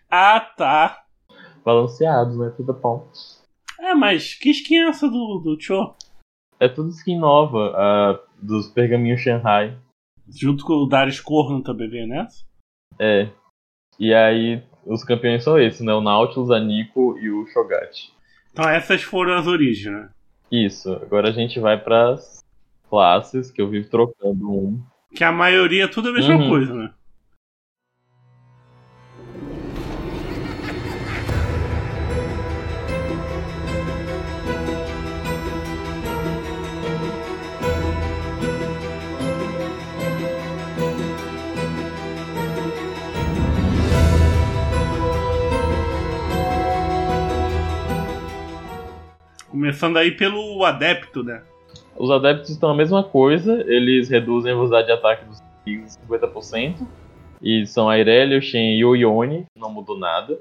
[0.09, 1.03] Ah, tá.
[1.65, 2.53] Balanceado, né?
[2.57, 3.09] Tudo bom.
[3.81, 5.95] É, mas que skin é essa do, do Cho?
[6.59, 9.77] É tudo skin nova ah, dos pergaminhos Shanghai.
[10.29, 12.46] Junto com o Darius Corno também veio nessa?
[12.99, 13.29] É.
[13.99, 15.93] E aí, os campeões são esses, né?
[15.95, 18.11] O Nautilus, a Nico e o Shogat.
[18.53, 20.09] Então essas foram as origens, né?
[20.51, 20.93] Isso.
[20.95, 22.43] Agora a gente vai pras
[22.89, 24.83] classes, que eu vivo trocando um.
[25.15, 26.49] Que a maioria é tudo a mesma Uhum.
[26.49, 26.91] coisa, né?
[49.67, 51.43] Começando aí pelo adepto, né?
[51.99, 56.07] Os adeptos estão a mesma coisa, eles reduzem a velocidade de ataque dos inimigos em
[56.07, 56.87] 50%.
[57.43, 58.95] E são a Irelia, o Shen e o
[59.57, 60.39] não mudou nada.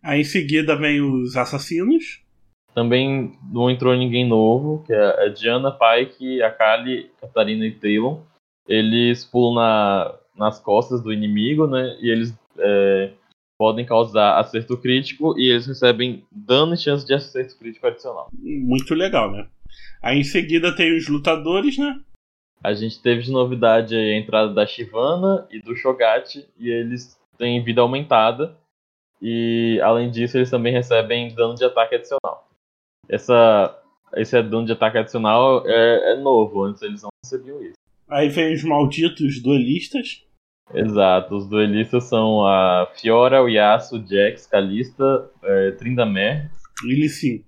[0.00, 2.20] Aí em seguida vem os assassinos.
[2.72, 8.20] Também não entrou ninguém novo, que é a Diana, Pike, a Kali, Catarina e Talon.
[8.68, 11.98] Eles pulam na, nas costas do inimigo, né?
[12.00, 13.10] E eles é,
[13.62, 18.28] podem causar acerto crítico e eles recebem dano e chance de acerto crítico adicional.
[18.32, 19.46] Muito legal, né?
[20.02, 22.00] Aí em seguida tem os lutadores, né?
[22.60, 27.16] A gente teve de novidade aí a entrada da Shivana e do Shogat, e eles
[27.38, 28.56] têm vida aumentada.
[29.20, 32.48] E além disso, eles também recebem dano de ataque adicional.
[33.08, 33.80] Essa,
[34.16, 37.78] esse dano de ataque adicional é, é novo, antes eles não recebiam isso.
[38.08, 40.24] Aí vem os malditos duelistas.
[40.74, 46.50] Exato, os duelistas são a Fiora, o Yasuo, o Jax, Kalista, é, Tryndamere.
[46.84, 47.44] Ele sim.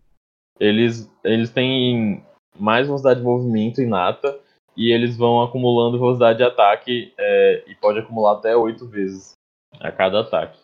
[0.61, 2.23] Eles, eles têm
[2.59, 4.39] mais velocidade de movimento inata
[4.77, 9.33] e eles vão acumulando velocidade de ataque é, e pode acumular até 8 vezes
[9.81, 10.59] a cada ataque.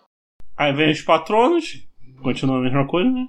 [0.57, 1.87] Aí vem os patronos.
[2.23, 3.27] Continua a mesma coisa, né?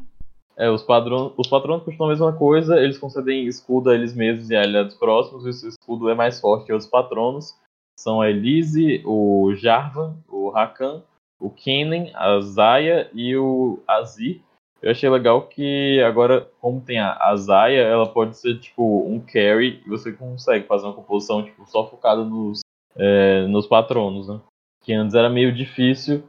[0.58, 4.50] É, os, padrão, os patronos continuam a mesma coisa, eles concedem escudo a eles mesmos
[4.50, 7.56] e a aliados próximos, e esse escudo é mais forte que os patronos.
[8.00, 11.04] São a Elise, o Jarvan, o Rakan,
[11.40, 14.42] o Kennen, a Zaya e o Azir.
[14.82, 19.82] Eu achei legal que agora, como tem a, Zaya, ela pode ser tipo um carry
[19.86, 22.62] e você consegue fazer uma composição tipo, só focada nos,
[22.96, 24.42] é, nos patronos, né?
[24.84, 26.24] Que antes era meio difícil.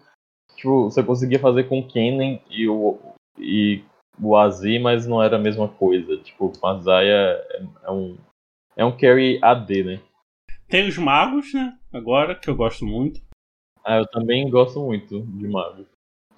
[0.54, 2.98] Tipo, você conseguia fazer com o Kennen e o,
[3.38, 3.82] e
[4.20, 6.18] o Azir, mas não era a mesma coisa.
[6.18, 8.18] Tipo, com a Zaya é, é um,
[8.76, 10.00] é um carry AD, né?
[10.72, 11.76] Tem os magos, né?
[11.92, 13.20] Agora, que eu gosto muito.
[13.84, 15.84] Ah, eu também gosto muito de mago.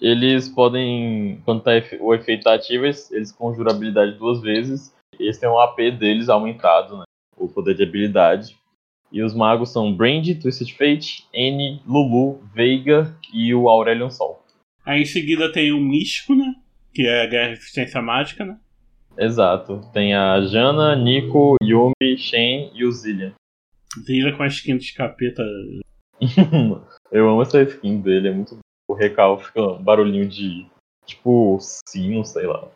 [0.01, 1.71] Eles podem, quando tá
[2.01, 4.93] o efeito tá ativo, eles, eles conjuram a habilidade duas vezes.
[5.21, 7.05] Esse tem o AP deles aumentado, né?
[7.37, 8.57] O poder de habilidade.
[9.13, 14.45] E os magos são Brand, Twisted Fate, N, Lulu, Veiga e o Aurelion Sol.
[14.85, 16.57] Aí em seguida tem o místico, né?
[16.93, 18.59] Que é a guerra resistência mágica, né?
[19.17, 19.81] Exato.
[19.93, 23.33] Tem a Jana, Nico, Yumi, Shen e o Zillian.
[24.07, 25.43] Vira com a skin de capeta.
[27.13, 28.59] eu amo essa skin dele, é muito.
[28.89, 30.67] O recal fica um barulhinho de.
[31.07, 32.69] Tipo, sino, sei lá.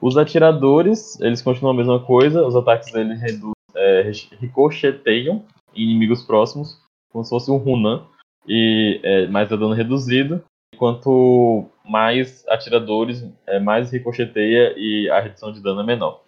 [0.00, 5.44] Os atiradores, eles continuam a mesma coisa, os ataques deles redu- é, ricocheteiam
[5.74, 6.78] inimigos próximos,
[7.10, 8.04] como se fosse um Runan,
[8.46, 10.42] e é, mais é dano reduzido.
[10.76, 16.24] Quanto mais atiradores, é, mais ricocheteia e a redução de dano é menor.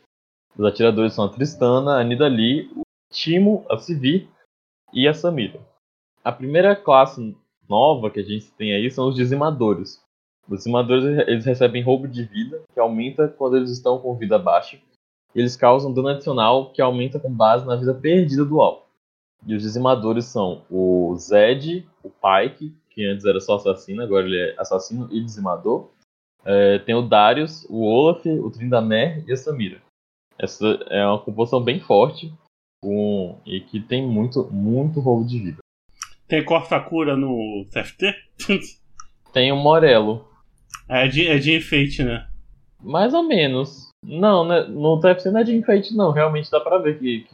[0.56, 2.70] Os atiradores são a Tristana, a Nidalee,
[3.14, 4.28] Timo, a Sivir
[4.92, 5.60] e a Samira.
[6.22, 7.34] A primeira classe
[7.68, 10.02] nova que a gente tem aí são os dizimadores.
[10.48, 14.78] Os dizimadores eles recebem roubo de vida, que aumenta quando eles estão com vida baixa.
[15.34, 18.82] E eles causam dano adicional, que aumenta com base na vida perdida do alvo.
[19.46, 24.38] E os dizimadores são o Zed, o Pike, que antes era só assassino, agora ele
[24.38, 25.88] é assassino e dizimador.
[26.44, 29.80] É, tem o Darius, o Olaf, o Trindamer e a Samira.
[30.38, 32.32] Essa é uma composição bem forte
[32.84, 35.58] com, e que tem muito, muito roubo de vida.
[36.28, 38.14] Tem corta-cura no TFT?
[39.32, 40.28] Tem o Morello,
[40.88, 42.26] é, de, é de enfeite, né?
[42.82, 43.88] mais ou menos.
[44.04, 46.10] Não, né, no TFC não é de enfeite, não.
[46.12, 47.26] Realmente dá pra ver que,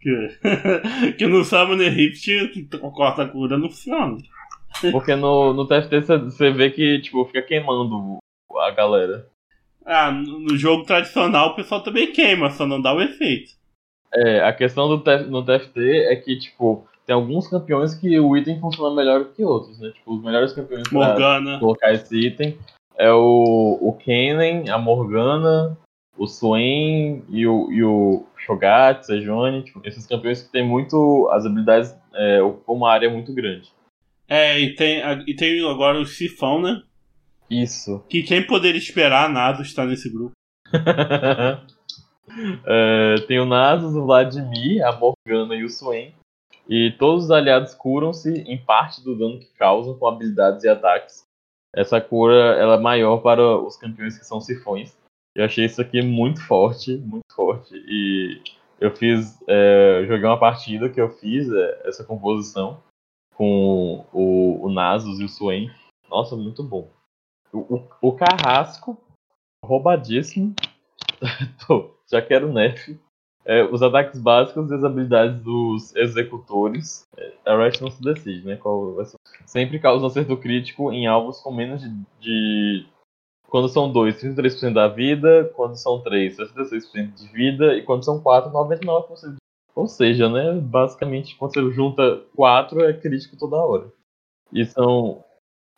[0.00, 2.26] Que, que no Summoner Rift
[2.92, 4.18] corta-cura não funciona.
[4.90, 8.18] Porque no, no TFT você- vê que, tipo, fica queimando
[8.56, 9.28] a galera.
[9.86, 13.52] Ah, no jogo tradicional o pessoal também queima, só não dá o efeito.
[14.14, 18.36] É, a questão do TF no TFT é que, tipo, tem alguns campeões que o
[18.36, 19.90] item funciona melhor que outros, né?
[19.90, 21.58] Tipo, os melhores campeões pra Morgana.
[21.58, 22.58] colocar esse item
[22.96, 25.76] é o, o Kennen, a Morgana,
[26.16, 31.44] o Swain e o, e o Shogat, Sejuani, tipo, esses campeões que tem muito as
[31.46, 33.70] habilidades, é, ocupam uma área muito grande.
[34.28, 36.82] É, e tem, a- e tem agora o Sifão, né?
[37.50, 38.02] Isso.
[38.08, 40.32] Que quem poderia esperar nada está nesse grupo.
[42.66, 46.14] É, tem o Nasus, o Vladimir, a Morgana e o Swain.
[46.68, 51.24] E todos os aliados curam-se em parte do dano que causam com habilidades e ataques.
[51.74, 54.96] Essa cura ela é maior para os campeões que são sifões.
[55.34, 57.74] Eu achei isso aqui muito forte, muito forte.
[57.74, 58.42] E
[58.80, 59.38] eu fiz.
[59.46, 62.82] É, joguei uma partida que eu fiz é, essa composição
[63.34, 65.70] com o, o Nasus e o Swain.
[66.10, 66.90] Nossa, muito bom.
[67.52, 68.98] O, o, o Carrasco,
[69.64, 70.54] roubadíssimo.
[72.10, 72.98] já quero nerf.
[73.44, 77.06] É, os ataques básicos e as habilidades dos executores.
[77.16, 78.56] É, a Riot não se decide, né?
[78.56, 79.16] Qual vai ser.
[79.46, 81.88] Sempre causa um acerto crítico em alvos com menos de.
[82.20, 82.86] de-
[83.48, 85.50] Quando são dois, 33% da vida.
[85.56, 87.74] Quando são três, 66% de vida.
[87.76, 89.36] E quando são quatro, 99% de
[89.74, 90.52] Ou seja, né?
[90.60, 93.90] Basicamente, quando você junta quatro, é crítico toda hora.
[94.52, 95.24] E são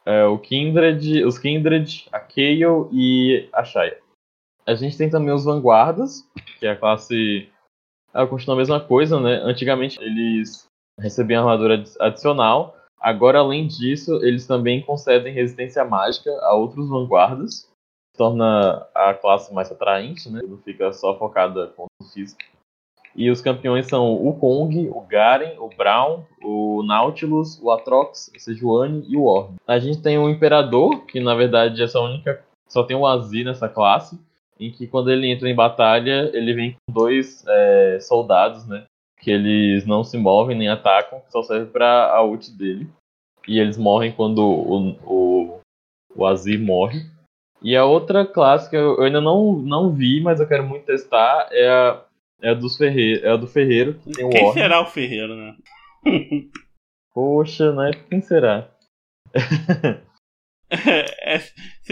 [0.05, 3.99] é, o Kindred, os Kindred, a Kayle e a Shaya.
[4.67, 6.27] A gente tem também os Vanguardas,
[6.59, 7.49] que é a classe.
[8.13, 9.41] Ela continua a mesma coisa, né?
[9.45, 10.67] Antigamente eles
[10.99, 12.77] recebiam armadura adi- adicional.
[13.01, 17.69] Agora, além disso, eles também concedem resistência mágica a outros Vanguardas.
[18.17, 20.41] Torna a classe mais atraente, né?
[20.47, 22.41] Não fica só focada contra o físico.
[23.17, 28.39] E os campeões são o Kong, o Garen, o Brown, o Nautilus, o Atrox, o
[28.39, 29.55] Sejuani e o Orb.
[29.67, 32.45] A gente tem o Imperador, que na verdade essa única.
[32.69, 34.17] Só tem o Azir nessa classe
[34.61, 38.85] em que quando ele entra em batalha, ele vem com dois é, soldados, né?
[39.19, 42.87] Que eles não se movem nem atacam, só serve pra a ult dele.
[43.49, 45.61] E eles morrem quando o, o,
[46.15, 47.01] o Azir morre.
[47.63, 51.49] E a outra classe que eu, ainda não, não vi, mas eu quero muito testar,
[51.51, 52.05] é a,
[52.43, 55.35] é a, dos Ferre, é a do Ferreiro, que tem o Quem será o Ferreiro,
[55.37, 55.57] né?
[57.15, 57.91] Poxa, né?
[58.09, 58.71] Quem será?
[60.73, 61.39] É,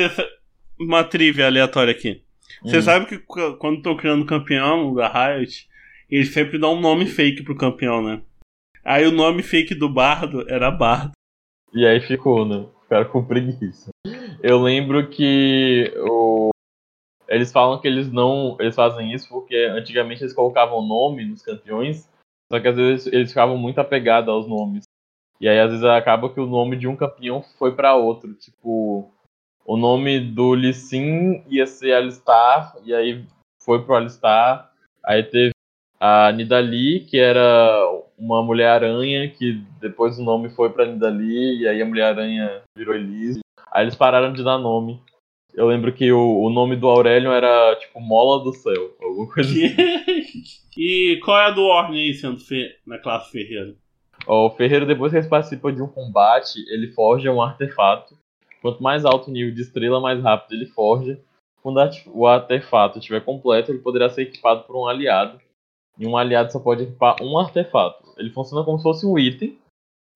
[0.09, 0.29] sa-
[0.79, 2.23] uma trivia aleatória aqui.
[2.63, 2.83] Você Hum.
[2.83, 5.69] sabe que qu- quando estão criando campeão da Riot,
[6.11, 8.23] eles sempre dão um nome fake pro campeão, né?
[8.85, 11.13] Aí o nome fake do Bardo era Bardo.
[11.75, 12.67] E aí ficou, né?
[12.83, 13.91] Ficaram com preguiça.
[14.43, 16.49] Eu lembro que o...
[17.29, 18.57] eles falam que eles não.
[18.59, 22.09] Eles fazem isso porque antigamente eles colocavam nome nos campeões,
[22.51, 24.85] só que às vezes eles ficavam muito apegados aos nomes.
[25.41, 28.33] E aí às vezes acaba que o nome de um campeão foi pra outro.
[28.35, 29.13] Tipo,
[29.69, 33.25] o nome do Lee Sin ia ser Alistar, e aí
[33.63, 34.71] foi pro Alistar.
[35.05, 35.51] Aí teve
[36.01, 37.85] a Nidalee, que era
[38.19, 43.41] uma Mulher-Aranha, que depois o nome foi pra Nidalee, e aí a Mulher-Aranha virou Elise.
[43.71, 45.01] Aí eles pararam de dar nome.
[45.55, 49.51] Eu lembro que o, o nome do Aurélio era, tipo, Mola do Céu, alguma coisa
[49.51, 49.75] assim.
[50.77, 53.77] e qual é a do Orne aí sendo fe- na classe Ferreiro?
[54.27, 58.17] Ó, O Ferreiro, depois que ele participa de um combate, ele forja um artefato.
[58.61, 61.21] Quanto mais alto o nível de estrela, mais rápido ele forja.
[61.63, 65.41] Quando o artefato estiver completo, ele poderá ser equipado por um aliado.
[65.99, 68.15] E um aliado só pode equipar um artefato.
[68.17, 69.59] Ele funciona como se fosse um item.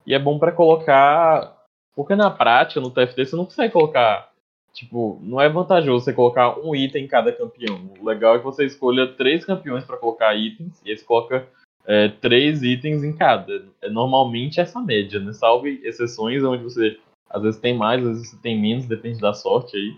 [0.05, 1.63] E é bom pra colocar.
[1.95, 4.31] Porque na prática, no TFT, você não consegue colocar.
[4.73, 7.91] Tipo, não é vantajoso você colocar um item em cada campeão.
[7.99, 10.81] O legal é que você escolha três campeões pra colocar itens.
[10.83, 11.47] E aí você coloca
[11.85, 13.65] é, três itens em cada.
[13.81, 15.33] É normalmente essa média, né?
[15.33, 16.97] Salve exceções onde você
[17.33, 19.97] às vezes tem mais, às vezes você tem menos, depende da sorte aí.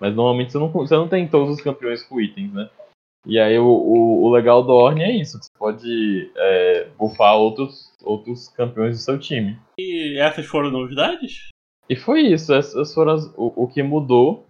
[0.00, 2.68] Mas normalmente você não, você não tem todos os campeões com itens, né?
[3.24, 7.36] E aí o, o, o legal do Orne é isso, que você pode é, buffar
[7.36, 9.58] outros, outros campeões do seu time.
[9.78, 11.48] E essas foram novidades?
[11.88, 14.46] E foi isso, essas foram as, o, o que mudou.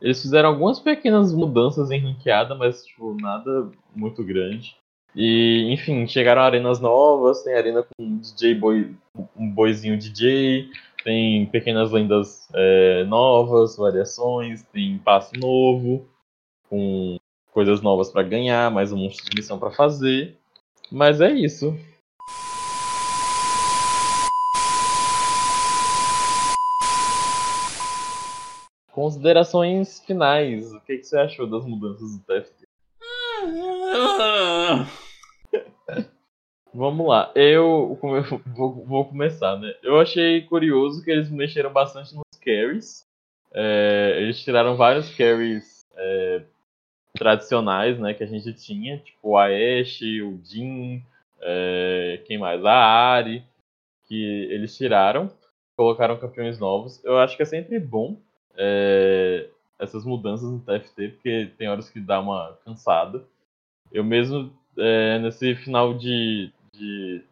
[0.00, 4.76] Eles fizeram algumas pequenas mudanças em ranqueada, mas tipo, nada muito grande.
[5.14, 8.94] E, enfim, chegaram arenas novas, tem arena com DJ boy,
[9.36, 10.70] um boizinho DJ,
[11.08, 16.06] tem pequenas lendas é, novas, variações, tem passo novo,
[16.68, 17.16] com
[17.50, 20.36] coisas novas para ganhar, mais um monte de missão para fazer.
[20.92, 21.74] Mas é isso.
[28.92, 30.70] Considerações finais.
[30.74, 32.68] O que, que você achou das mudanças do TFT?
[36.78, 37.98] Vamos lá, eu
[38.54, 39.74] vou, vou, começar, né?
[39.82, 43.04] Eu achei curioso que eles mexeram bastante nos carries.
[43.52, 46.44] É, eles tiraram vários carries é,
[47.14, 51.02] tradicionais, né, que a gente tinha, tipo a Ashe, o Jin,
[51.40, 52.64] é, quem mais?
[52.64, 53.42] A Ari,
[54.06, 55.32] que eles tiraram,
[55.76, 57.04] colocaram campeões novos.
[57.04, 58.20] Eu acho que é sempre bom
[58.56, 59.48] é,
[59.80, 63.24] essas mudanças no TFT, porque tem horas que dá uma cansada.
[63.90, 67.22] Eu mesmo, é, nesse final de, de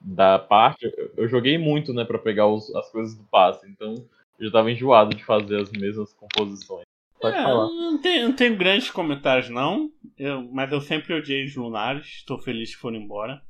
[0.00, 3.94] da parte, eu, eu, joguei muito, né, para pegar os, as coisas do passe, então
[4.38, 6.84] eu já tava enjoado de fazer as mesmas composições.
[7.18, 7.68] Pode é, falar.
[7.68, 9.90] Não tenho, não tenho grandes comentários, não.
[10.18, 12.06] Eu, mas eu sempre odiei os lunares.
[12.06, 13.40] Estou feliz que foram embora.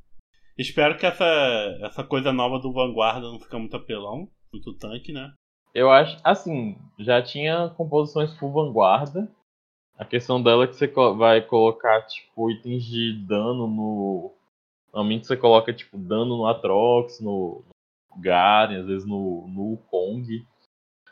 [0.56, 1.24] Espero que essa,
[1.82, 4.28] essa coisa nova do Vanguarda não fique muito apelão.
[4.52, 5.32] Muito tanque, né?
[5.74, 9.28] Eu acho, assim, já tinha composições full vanguarda.
[9.98, 14.32] A questão dela é que você vai colocar, tipo, itens de dano no.
[14.94, 17.64] Normalmente você coloca, tipo, dano no Atrox, no
[18.16, 20.46] Garen, às vezes no, no Kong.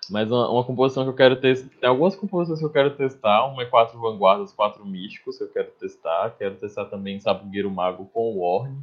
[0.09, 1.69] Mas uma, uma, composição que eu quero testar.
[1.81, 3.45] Tem algumas composições que eu quero testar.
[3.47, 6.31] Uma é quatro vanguardas, quatro místicos que eu quero testar.
[6.39, 8.81] Quero testar também Sabugueiro Mago com o Orne.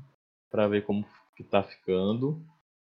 [0.51, 2.41] Pra ver como que tá ficando.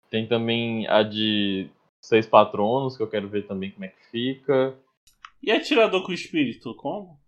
[0.08, 1.68] Tem também a de
[2.00, 4.78] seis patronos, que eu quero ver também como é que fica.
[5.42, 7.18] E atirador com espírito, como?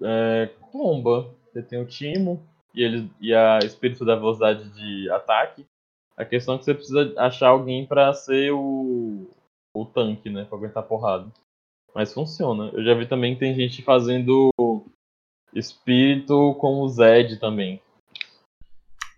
[0.00, 0.48] É.
[0.70, 1.34] Comba.
[1.52, 2.46] Você tem o Timo
[2.78, 5.66] e, ele, e a espírito da velocidade de ataque.
[6.16, 9.28] A questão é que você precisa achar alguém para ser o,
[9.74, 10.44] o tanque, né?
[10.44, 11.28] Pra aguentar porrada.
[11.92, 12.70] Mas funciona.
[12.72, 14.52] Eu já vi também que tem gente fazendo
[15.52, 17.82] espírito com o Zed também.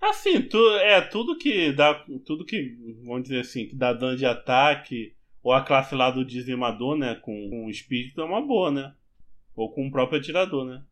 [0.00, 1.94] Assim, tu, é tudo que dá.
[2.24, 6.24] Tudo que, vamos dizer assim, que dá dano de ataque, ou a classe lá do
[6.24, 7.14] dizimador, né?
[7.16, 8.94] Com, com espírito é uma boa, né?
[9.54, 10.82] Ou com o próprio atirador, né?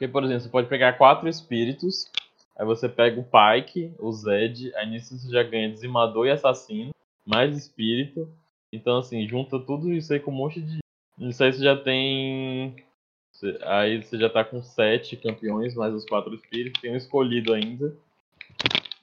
[0.00, 2.10] Porque, por exemplo, você pode pegar quatro espíritos,
[2.58, 6.90] aí você pega o Pike, o Zed, aí nisso você já ganha dizimador e assassino,
[7.26, 8.26] mais espírito,
[8.72, 10.78] então, assim, junta tudo isso aí com um monte de.
[11.18, 12.76] Isso aí você já tem.
[13.60, 17.94] Aí você já tá com sete campeões, mais os quatro espíritos, tem um escolhido ainda.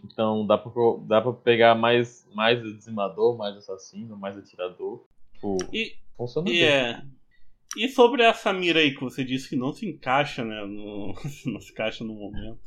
[0.04, 0.72] Então dá pra,
[1.02, 5.04] dá pra pegar mais, mais dizimador, mais assassino, mais atirador.
[5.34, 6.64] Tipo, e, funciona e bem.
[6.64, 7.04] É...
[7.78, 10.65] E sobre essa mira aí que você disse que não se encaixa, né?
[10.65, 11.13] No...
[11.45, 12.59] não se encaixa no momento.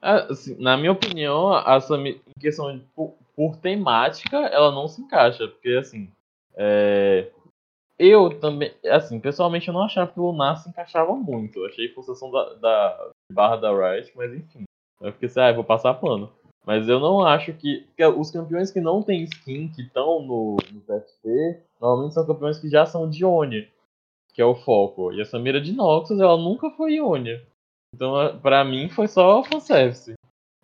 [0.00, 1.96] Assim, na minha opinião, essa
[2.38, 5.48] questão de, por, por temática, ela não se encaixa.
[5.48, 6.10] Porque assim,
[6.54, 7.30] é,
[7.98, 11.58] eu também, assim, pessoalmente eu não achava que o Lunar se encaixava muito.
[11.58, 14.64] Eu achei forçação da, da barra da Riot, mas enfim.
[15.00, 16.32] Eu fiquei assim, ah, vou passar pano.
[16.66, 17.86] Mas eu não acho que.
[18.16, 20.82] Os campeões que não tem skin, que estão no, no
[21.80, 23.68] normalmente são campeões que já são de Ionia,
[24.34, 25.12] que é o foco.
[25.12, 27.40] E essa mira de Noxus, ela nunca foi Ionia.
[27.94, 30.14] Então, pra mim, foi só fanservice.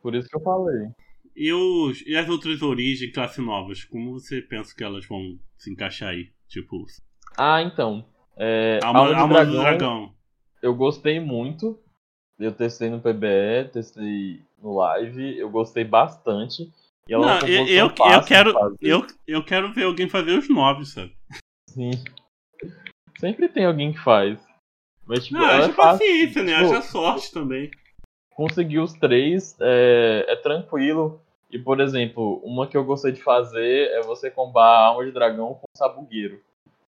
[0.03, 0.89] Por isso que eu falei.
[1.37, 5.71] E, os, e as outras origens, classe novas, como você pensa que elas vão se
[5.71, 6.31] encaixar aí?
[6.49, 6.85] Tipo.
[7.39, 8.05] Ah, então.
[8.37, 10.14] É, Alma, Alma, Alma do, Dragão, Dragão.
[10.61, 11.79] Eu gostei muito.
[12.39, 16.73] Eu testei no PBE, testei no live, eu gostei bastante.
[17.07, 20.85] E ela Não, eu, eu, eu quero eu, eu quero ver alguém fazer os nove,
[20.87, 21.14] sabe?
[21.68, 21.91] Sim.
[23.21, 24.41] Sempre tem alguém que faz.
[25.07, 26.55] Mas, tipo, Não, haja é paciência, né?
[26.55, 27.71] tipo, Haja sorte também.
[28.35, 31.21] Conseguir os três é, é tranquilo.
[31.51, 35.12] E, por exemplo, uma que eu gostei de fazer é você combar a alma de
[35.12, 36.41] dragão com sabugueiro.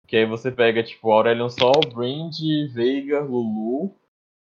[0.06, 2.36] Que aí você pega, tipo, Aurelion Sol, Brand,
[2.74, 3.96] Veiga, Lulu.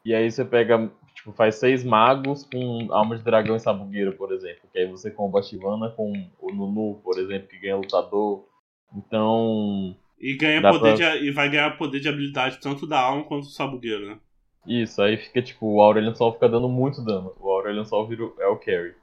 [0.04, 4.32] E aí você pega, tipo, faz seis magos com alma de dragão e sabugueiro, por
[4.32, 4.68] exemplo.
[4.72, 8.46] Que aí você comba a Shivana com o Nunu, por exemplo, que ganha lutador.
[8.96, 9.96] Então.
[10.20, 11.18] E, ganha poder pra...
[11.18, 14.20] de, e vai ganhar poder de habilidade tanto da alma quanto do sabugueiro, né?
[14.68, 17.34] Isso, aí fica tipo, o Aurelion Sol fica dando muito dano.
[17.40, 18.94] O Aurelion Sol vira, é o carry.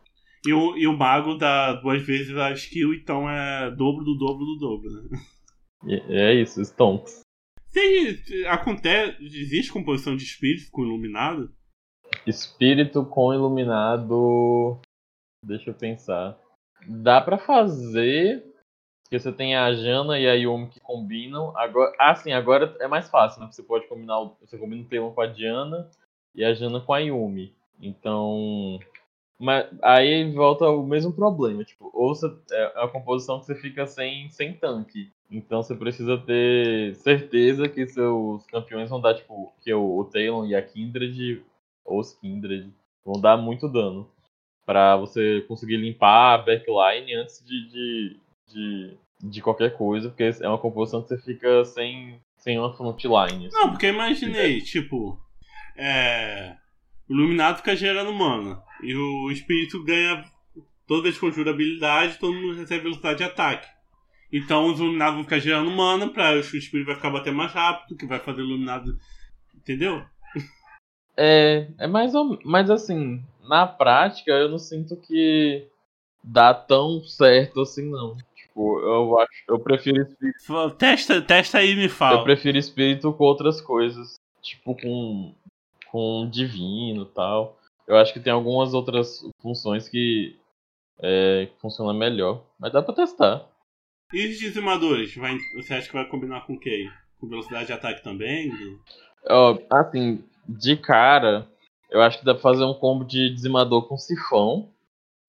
[0.47, 4.45] E o, e o mago dá duas vezes a skill, então é dobro do dobro
[4.45, 5.19] do dobro, né?
[6.09, 7.21] É isso, Stonks.
[7.73, 11.53] Tem, acontece, existe composição de espírito com iluminado?
[12.27, 14.81] Espírito com iluminado.
[15.45, 16.39] Deixa eu pensar.
[16.89, 18.43] Dá pra fazer.
[19.07, 21.57] Porque você tem a Jana e a Yumi que combinam.
[21.57, 23.49] Agora, ah, sim, agora é mais fácil, né?
[23.51, 24.19] Você pode combinar.
[24.41, 25.89] Você combina o Taylor com a Diana
[26.35, 27.55] e a Jana com a Yumi.
[27.81, 28.81] Então.
[29.39, 31.63] Mas aí volta o mesmo problema.
[31.63, 35.13] Tipo, ou você, é a composição que você fica sem, sem tanque.
[35.31, 40.55] Então você precisa ter certeza que seus campeões vão dar, tipo, que o, o e
[40.55, 41.45] a Kindred,
[41.85, 42.73] ou os Kindred,
[43.05, 44.11] vão dar muito dano.
[44.65, 50.49] Pra você conseguir limpar a backline antes de, de, de, de qualquer coisa, porque é
[50.49, 53.47] uma composição que você fica sem, sem uma frontline.
[53.47, 53.57] assim.
[53.57, 55.19] Não, porque imaginei, tipo,
[55.77, 56.57] é.
[57.09, 58.63] O iluminado fica gerando mana.
[58.83, 60.25] E o espírito ganha.
[60.87, 63.69] Toda conjura habilidade, todo mundo recebe velocidade de ataque.
[64.33, 67.97] Então os iluminados vão ficar gerando mana pra o espírito vai ficar batendo mais rápido,
[67.97, 68.97] que vai fazer o iluminado.
[69.55, 70.05] Entendeu?
[71.17, 75.67] É, é mais ou mas assim, na prática eu não sinto que
[76.23, 78.17] dá tão certo assim não.
[78.57, 82.21] Tipo, eu acho, eu prefiro espírito, Testa, testa aí e me fala.
[82.21, 85.35] eu prefiro espírito com outras coisas, tipo com
[85.93, 87.59] com divino e tal.
[87.87, 90.35] Eu acho que tem algumas outras funções que
[90.99, 93.47] é, que funcionam melhor, mas dá pra testar.
[94.11, 95.15] E os dizimadores?
[95.15, 96.89] Vai, você acha que vai combinar com o quê?
[97.21, 98.51] Com velocidade de ataque também?
[99.29, 101.47] Ó, assim, de cara,
[101.91, 104.73] eu acho que dá pra fazer um combo de dizimador com sifão.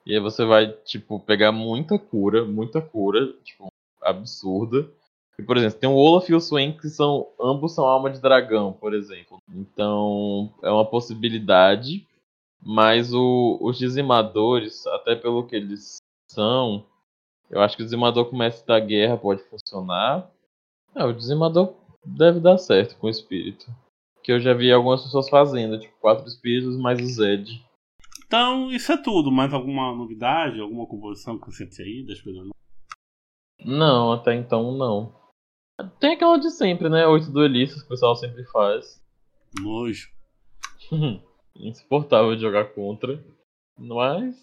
[0.08, 3.68] E aí você vai, tipo, pegar muita cura, muita cura, tipo,
[4.02, 4.90] absurda.
[5.38, 7.28] E, por exemplo, tem o Olaf e o Swain, que são.
[7.40, 9.38] Ambos são alma de dragão, por exemplo.
[9.54, 12.08] Então, é uma possibilidade.
[12.64, 15.98] Mas o- os dizimadores, até pelo que eles
[16.32, 16.86] são,
[17.50, 20.32] eu acho que o dizimador com mestre da guerra pode funcionar.
[20.96, 21.74] É, o dizimador
[22.06, 23.68] deve dar certo com o espírito.
[24.24, 27.62] Que eu já vi algumas pessoas fazendo, tipo, quatro espíritos mais o Zed.
[28.28, 29.32] Então, isso é tudo.
[29.32, 30.60] Mais alguma novidade?
[30.60, 32.48] Alguma composição que você tem aí das coisas?
[33.66, 35.16] Não, até então não.
[36.00, 37.06] Tem aquela de sempre, né?
[37.08, 39.02] Oito duelistas que o pessoal sempre faz.
[39.62, 40.10] Nojo.
[41.56, 43.24] Insuportável de jogar contra.
[43.78, 44.36] Mas.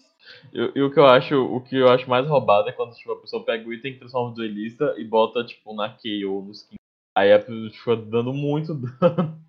[0.53, 3.11] eu- E o que eu acho, o que eu acho mais roubado é quando tipo,
[3.11, 6.75] a pessoa pega o item, transforma no duelista e bota tipo na KO no skin.
[7.15, 9.39] Aí a pessoa fica dando muito dano.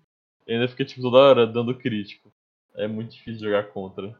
[0.45, 2.31] E ainda fica tipo toda hora dando crítico.
[2.75, 4.15] É muito difícil jogar contra.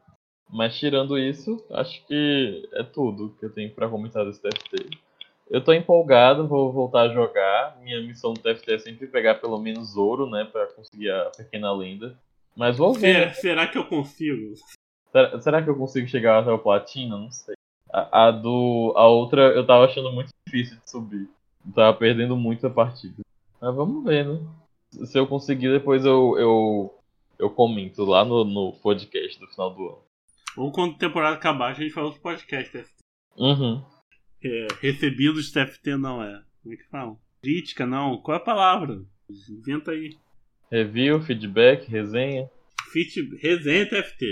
[0.50, 4.98] Mas tirando isso, acho que é tudo que eu tenho pra comentar desse TFT.
[5.50, 7.78] Eu tô empolgado, vou voltar a jogar.
[7.82, 10.46] Minha missão do TFT é sempre pegar pelo menos ouro, né?
[10.46, 12.18] Pra conseguir a pequena lenda.
[12.56, 13.00] Mas vou ver.
[13.00, 14.54] Será, será que eu consigo?
[15.12, 17.18] Será, será que eu consigo chegar até o platina?
[17.18, 17.56] Não sei.
[17.92, 18.94] A, a do.
[18.96, 21.30] A outra eu tava achando muito difícil de subir.
[21.66, 23.22] Eu tava perdendo muito a partida.
[23.62, 24.40] Mas vamos ver, né?
[25.06, 26.94] Se eu conseguir, depois eu, eu,
[27.40, 30.07] eu comento lá no, no podcast do final do ano.
[30.58, 32.96] Ou quando a temporada acabar, a gente fala outro podcast TFT.
[33.38, 33.86] Uhum.
[34.44, 36.42] É, recebidos TFT não é.
[36.64, 37.16] Como é que fala?
[37.42, 38.18] Crítica não.
[38.18, 39.00] Qual é a palavra?
[39.50, 40.10] Inventa aí.
[40.72, 42.50] Review, feedback, resenha.
[42.92, 44.26] Fit, resenha TFT.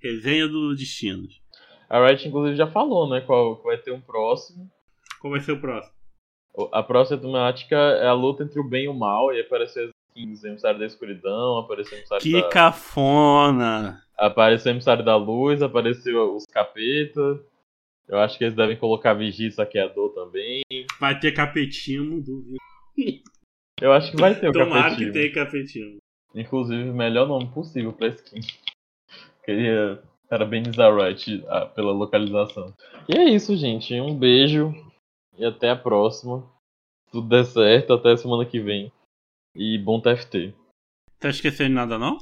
[0.00, 1.40] Resenha do Destinos.
[1.88, 3.22] A Riot, inclusive, já falou, né?
[3.22, 4.70] Qual que vai ter um próximo.
[5.20, 5.96] Qual vai ser o próximo?
[6.72, 9.32] A próxima temática é a luta entre o bem e o mal.
[9.32, 12.48] E apareceu skins emissário da escuridão, apareceu emissário Que da...
[12.48, 14.02] cafona!
[14.16, 17.40] Apareceu o emissário da luz, apareceu os capeta.
[18.08, 20.62] Eu acho que eles devem colocar vigia e saqueador também.
[20.98, 22.58] Vai ter capetinho, não duvido.
[23.80, 25.12] Eu acho que vai ter o Tomara capetinho.
[25.12, 25.98] que tenha capetinho.
[26.34, 28.40] Inclusive, o melhor nome possível pra skin.
[29.44, 32.74] Queria parabenizar a Riot ah, pela localização.
[33.08, 33.94] E é isso, gente.
[34.00, 34.74] Um beijo
[35.38, 36.40] e até a próxima.
[37.04, 38.92] Se tudo der certo, até semana que vem.
[39.58, 40.54] E bom TFT.
[41.18, 42.16] Tá esquecendo de nada não?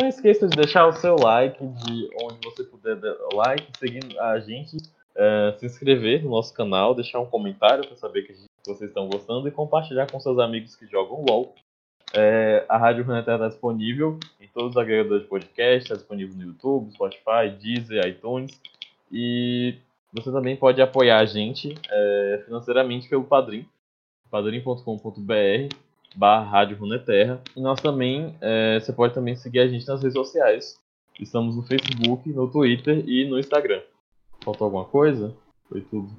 [0.00, 4.38] Não esqueça de deixar o seu like de onde você puder dar like, seguir a
[4.38, 4.76] gente,
[5.16, 8.70] eh, se inscrever no nosso canal, deixar um comentário para saber que, a gente- que
[8.72, 11.52] vocês estão gostando e compartilhar com seus amigos que jogam LOL.
[12.14, 16.44] Eh, a Rádio Runeterra está disponível em todos os agregadores de podcast, está disponível no
[16.44, 18.60] YouTube, Spotify, Deezer, iTunes.
[19.10, 19.74] E
[20.12, 23.66] você também pode apoiar a gente eh, financeiramente pelo Padrim,
[24.30, 25.74] padrim.com.br
[26.16, 27.42] barra Rádio Runeterra.
[27.54, 30.76] E nós também, é, você pode também seguir a gente nas redes sociais.
[31.20, 33.82] Estamos no Facebook, no Twitter e no Instagram.
[34.42, 35.36] Faltou alguma coisa?
[35.68, 36.10] Foi tudo.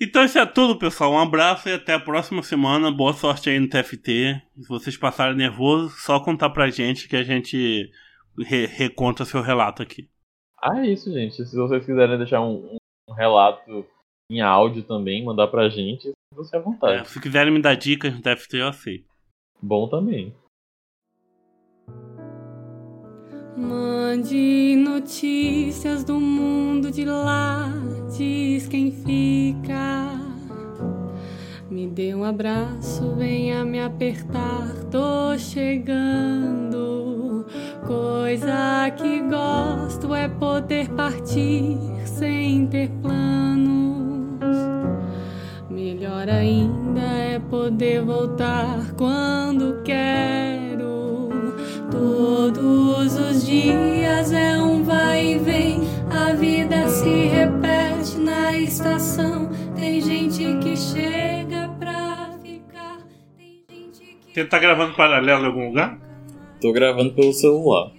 [0.00, 1.12] Então isso é tudo, pessoal.
[1.12, 2.90] Um abraço e até a próxima semana.
[2.90, 4.42] Boa sorte aí no TFT.
[4.60, 7.90] Se vocês passarem nervoso, só contar pra gente que a gente
[8.38, 10.08] re reconta seu relato aqui.
[10.60, 11.44] Ah, é isso, gente.
[11.44, 12.76] Se vocês quiserem deixar um,
[13.08, 13.86] um relato
[14.30, 17.00] em áudio também, mandar pra gente, você à vontade.
[17.00, 19.11] É, se quiserem me dar dicas no TFT, eu aceito.
[19.62, 20.34] Bom também.
[23.56, 27.72] Mande notícias do mundo de lá,
[28.16, 30.18] diz quem fica.
[31.70, 37.46] Me dê um abraço, venha me apertar, tô chegando.
[37.86, 43.51] Coisa que gosto é poder partir sem ter planos.
[46.02, 51.30] Melhor ainda é poder voltar quando quero.
[51.92, 55.78] Todos os dias é um vai e vem,
[56.10, 59.48] a vida se repete na estação.
[59.76, 62.98] Tem gente que chega pra ficar,
[63.38, 64.34] tem gente que.
[64.34, 66.00] Você tá gravando paralelo em algum lugar?
[66.60, 67.92] Tô gravando pelo celular.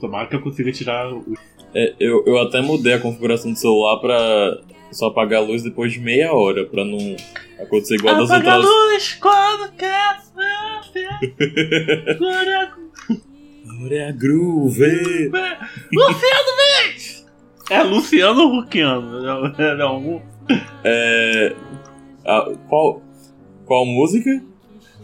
[0.00, 1.34] Tomara que eu consiga tirar o.
[1.74, 4.60] É, eu, eu até mudei a configuração do celular pra
[4.92, 7.16] só apagar a luz depois de meia hora, pra não
[7.60, 8.74] acontecer igual das Apaga a outras.
[8.74, 10.20] luz quando quer.
[13.70, 15.30] Agora é a groove!
[15.92, 17.26] Luciano Mendes!
[17.70, 18.64] É Luciano ou?
[19.58, 20.20] É algum.
[20.84, 21.54] É.
[22.26, 23.02] a- qual,
[23.64, 24.42] qual música?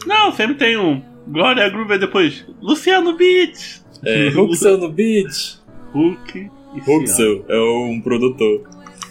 [0.05, 1.01] Não, sempre tem um.
[1.27, 2.45] Glória Groove é depois.
[2.61, 3.85] Luciano Beats!
[4.05, 5.57] É Huxel no Beat.
[5.93, 6.49] Hulk.
[6.87, 8.61] Huxel é um produtor.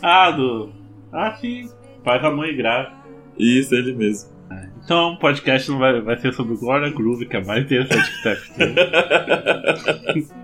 [0.02, 0.70] Ah, do.
[1.12, 1.68] Ah, sim.
[2.04, 2.90] Faz a mãe grave.
[3.38, 4.30] Isso, ele mesmo.
[4.84, 8.22] Então o podcast não vai, vai ser sobre Glória Groove, que é mais interessante que
[8.22, 8.76] TFT.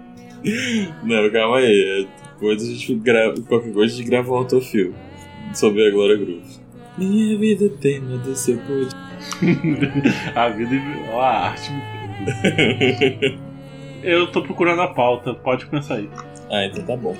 [1.04, 2.02] Não, calma aí.
[2.02, 3.40] é, Depois a gente grava.
[3.42, 4.96] Qualquer coisa a gente grava um autofilme
[5.54, 6.56] sobre a Glória Groove.
[6.98, 8.96] Minha vida tema do seu podcast.
[10.34, 10.80] a vida e
[11.12, 11.70] ó, a arte.
[14.02, 16.10] Eu tô procurando a pauta, pode começar aí.
[16.50, 17.16] ah, então tá bom.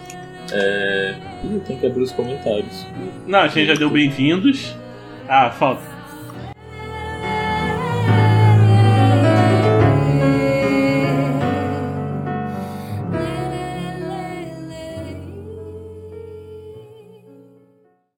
[0.50, 1.14] É.
[1.44, 2.86] Ih, tenho que abrir os comentários.
[3.26, 4.74] Não, a gente já deu bem-vindos.
[5.28, 5.91] Ah, falta.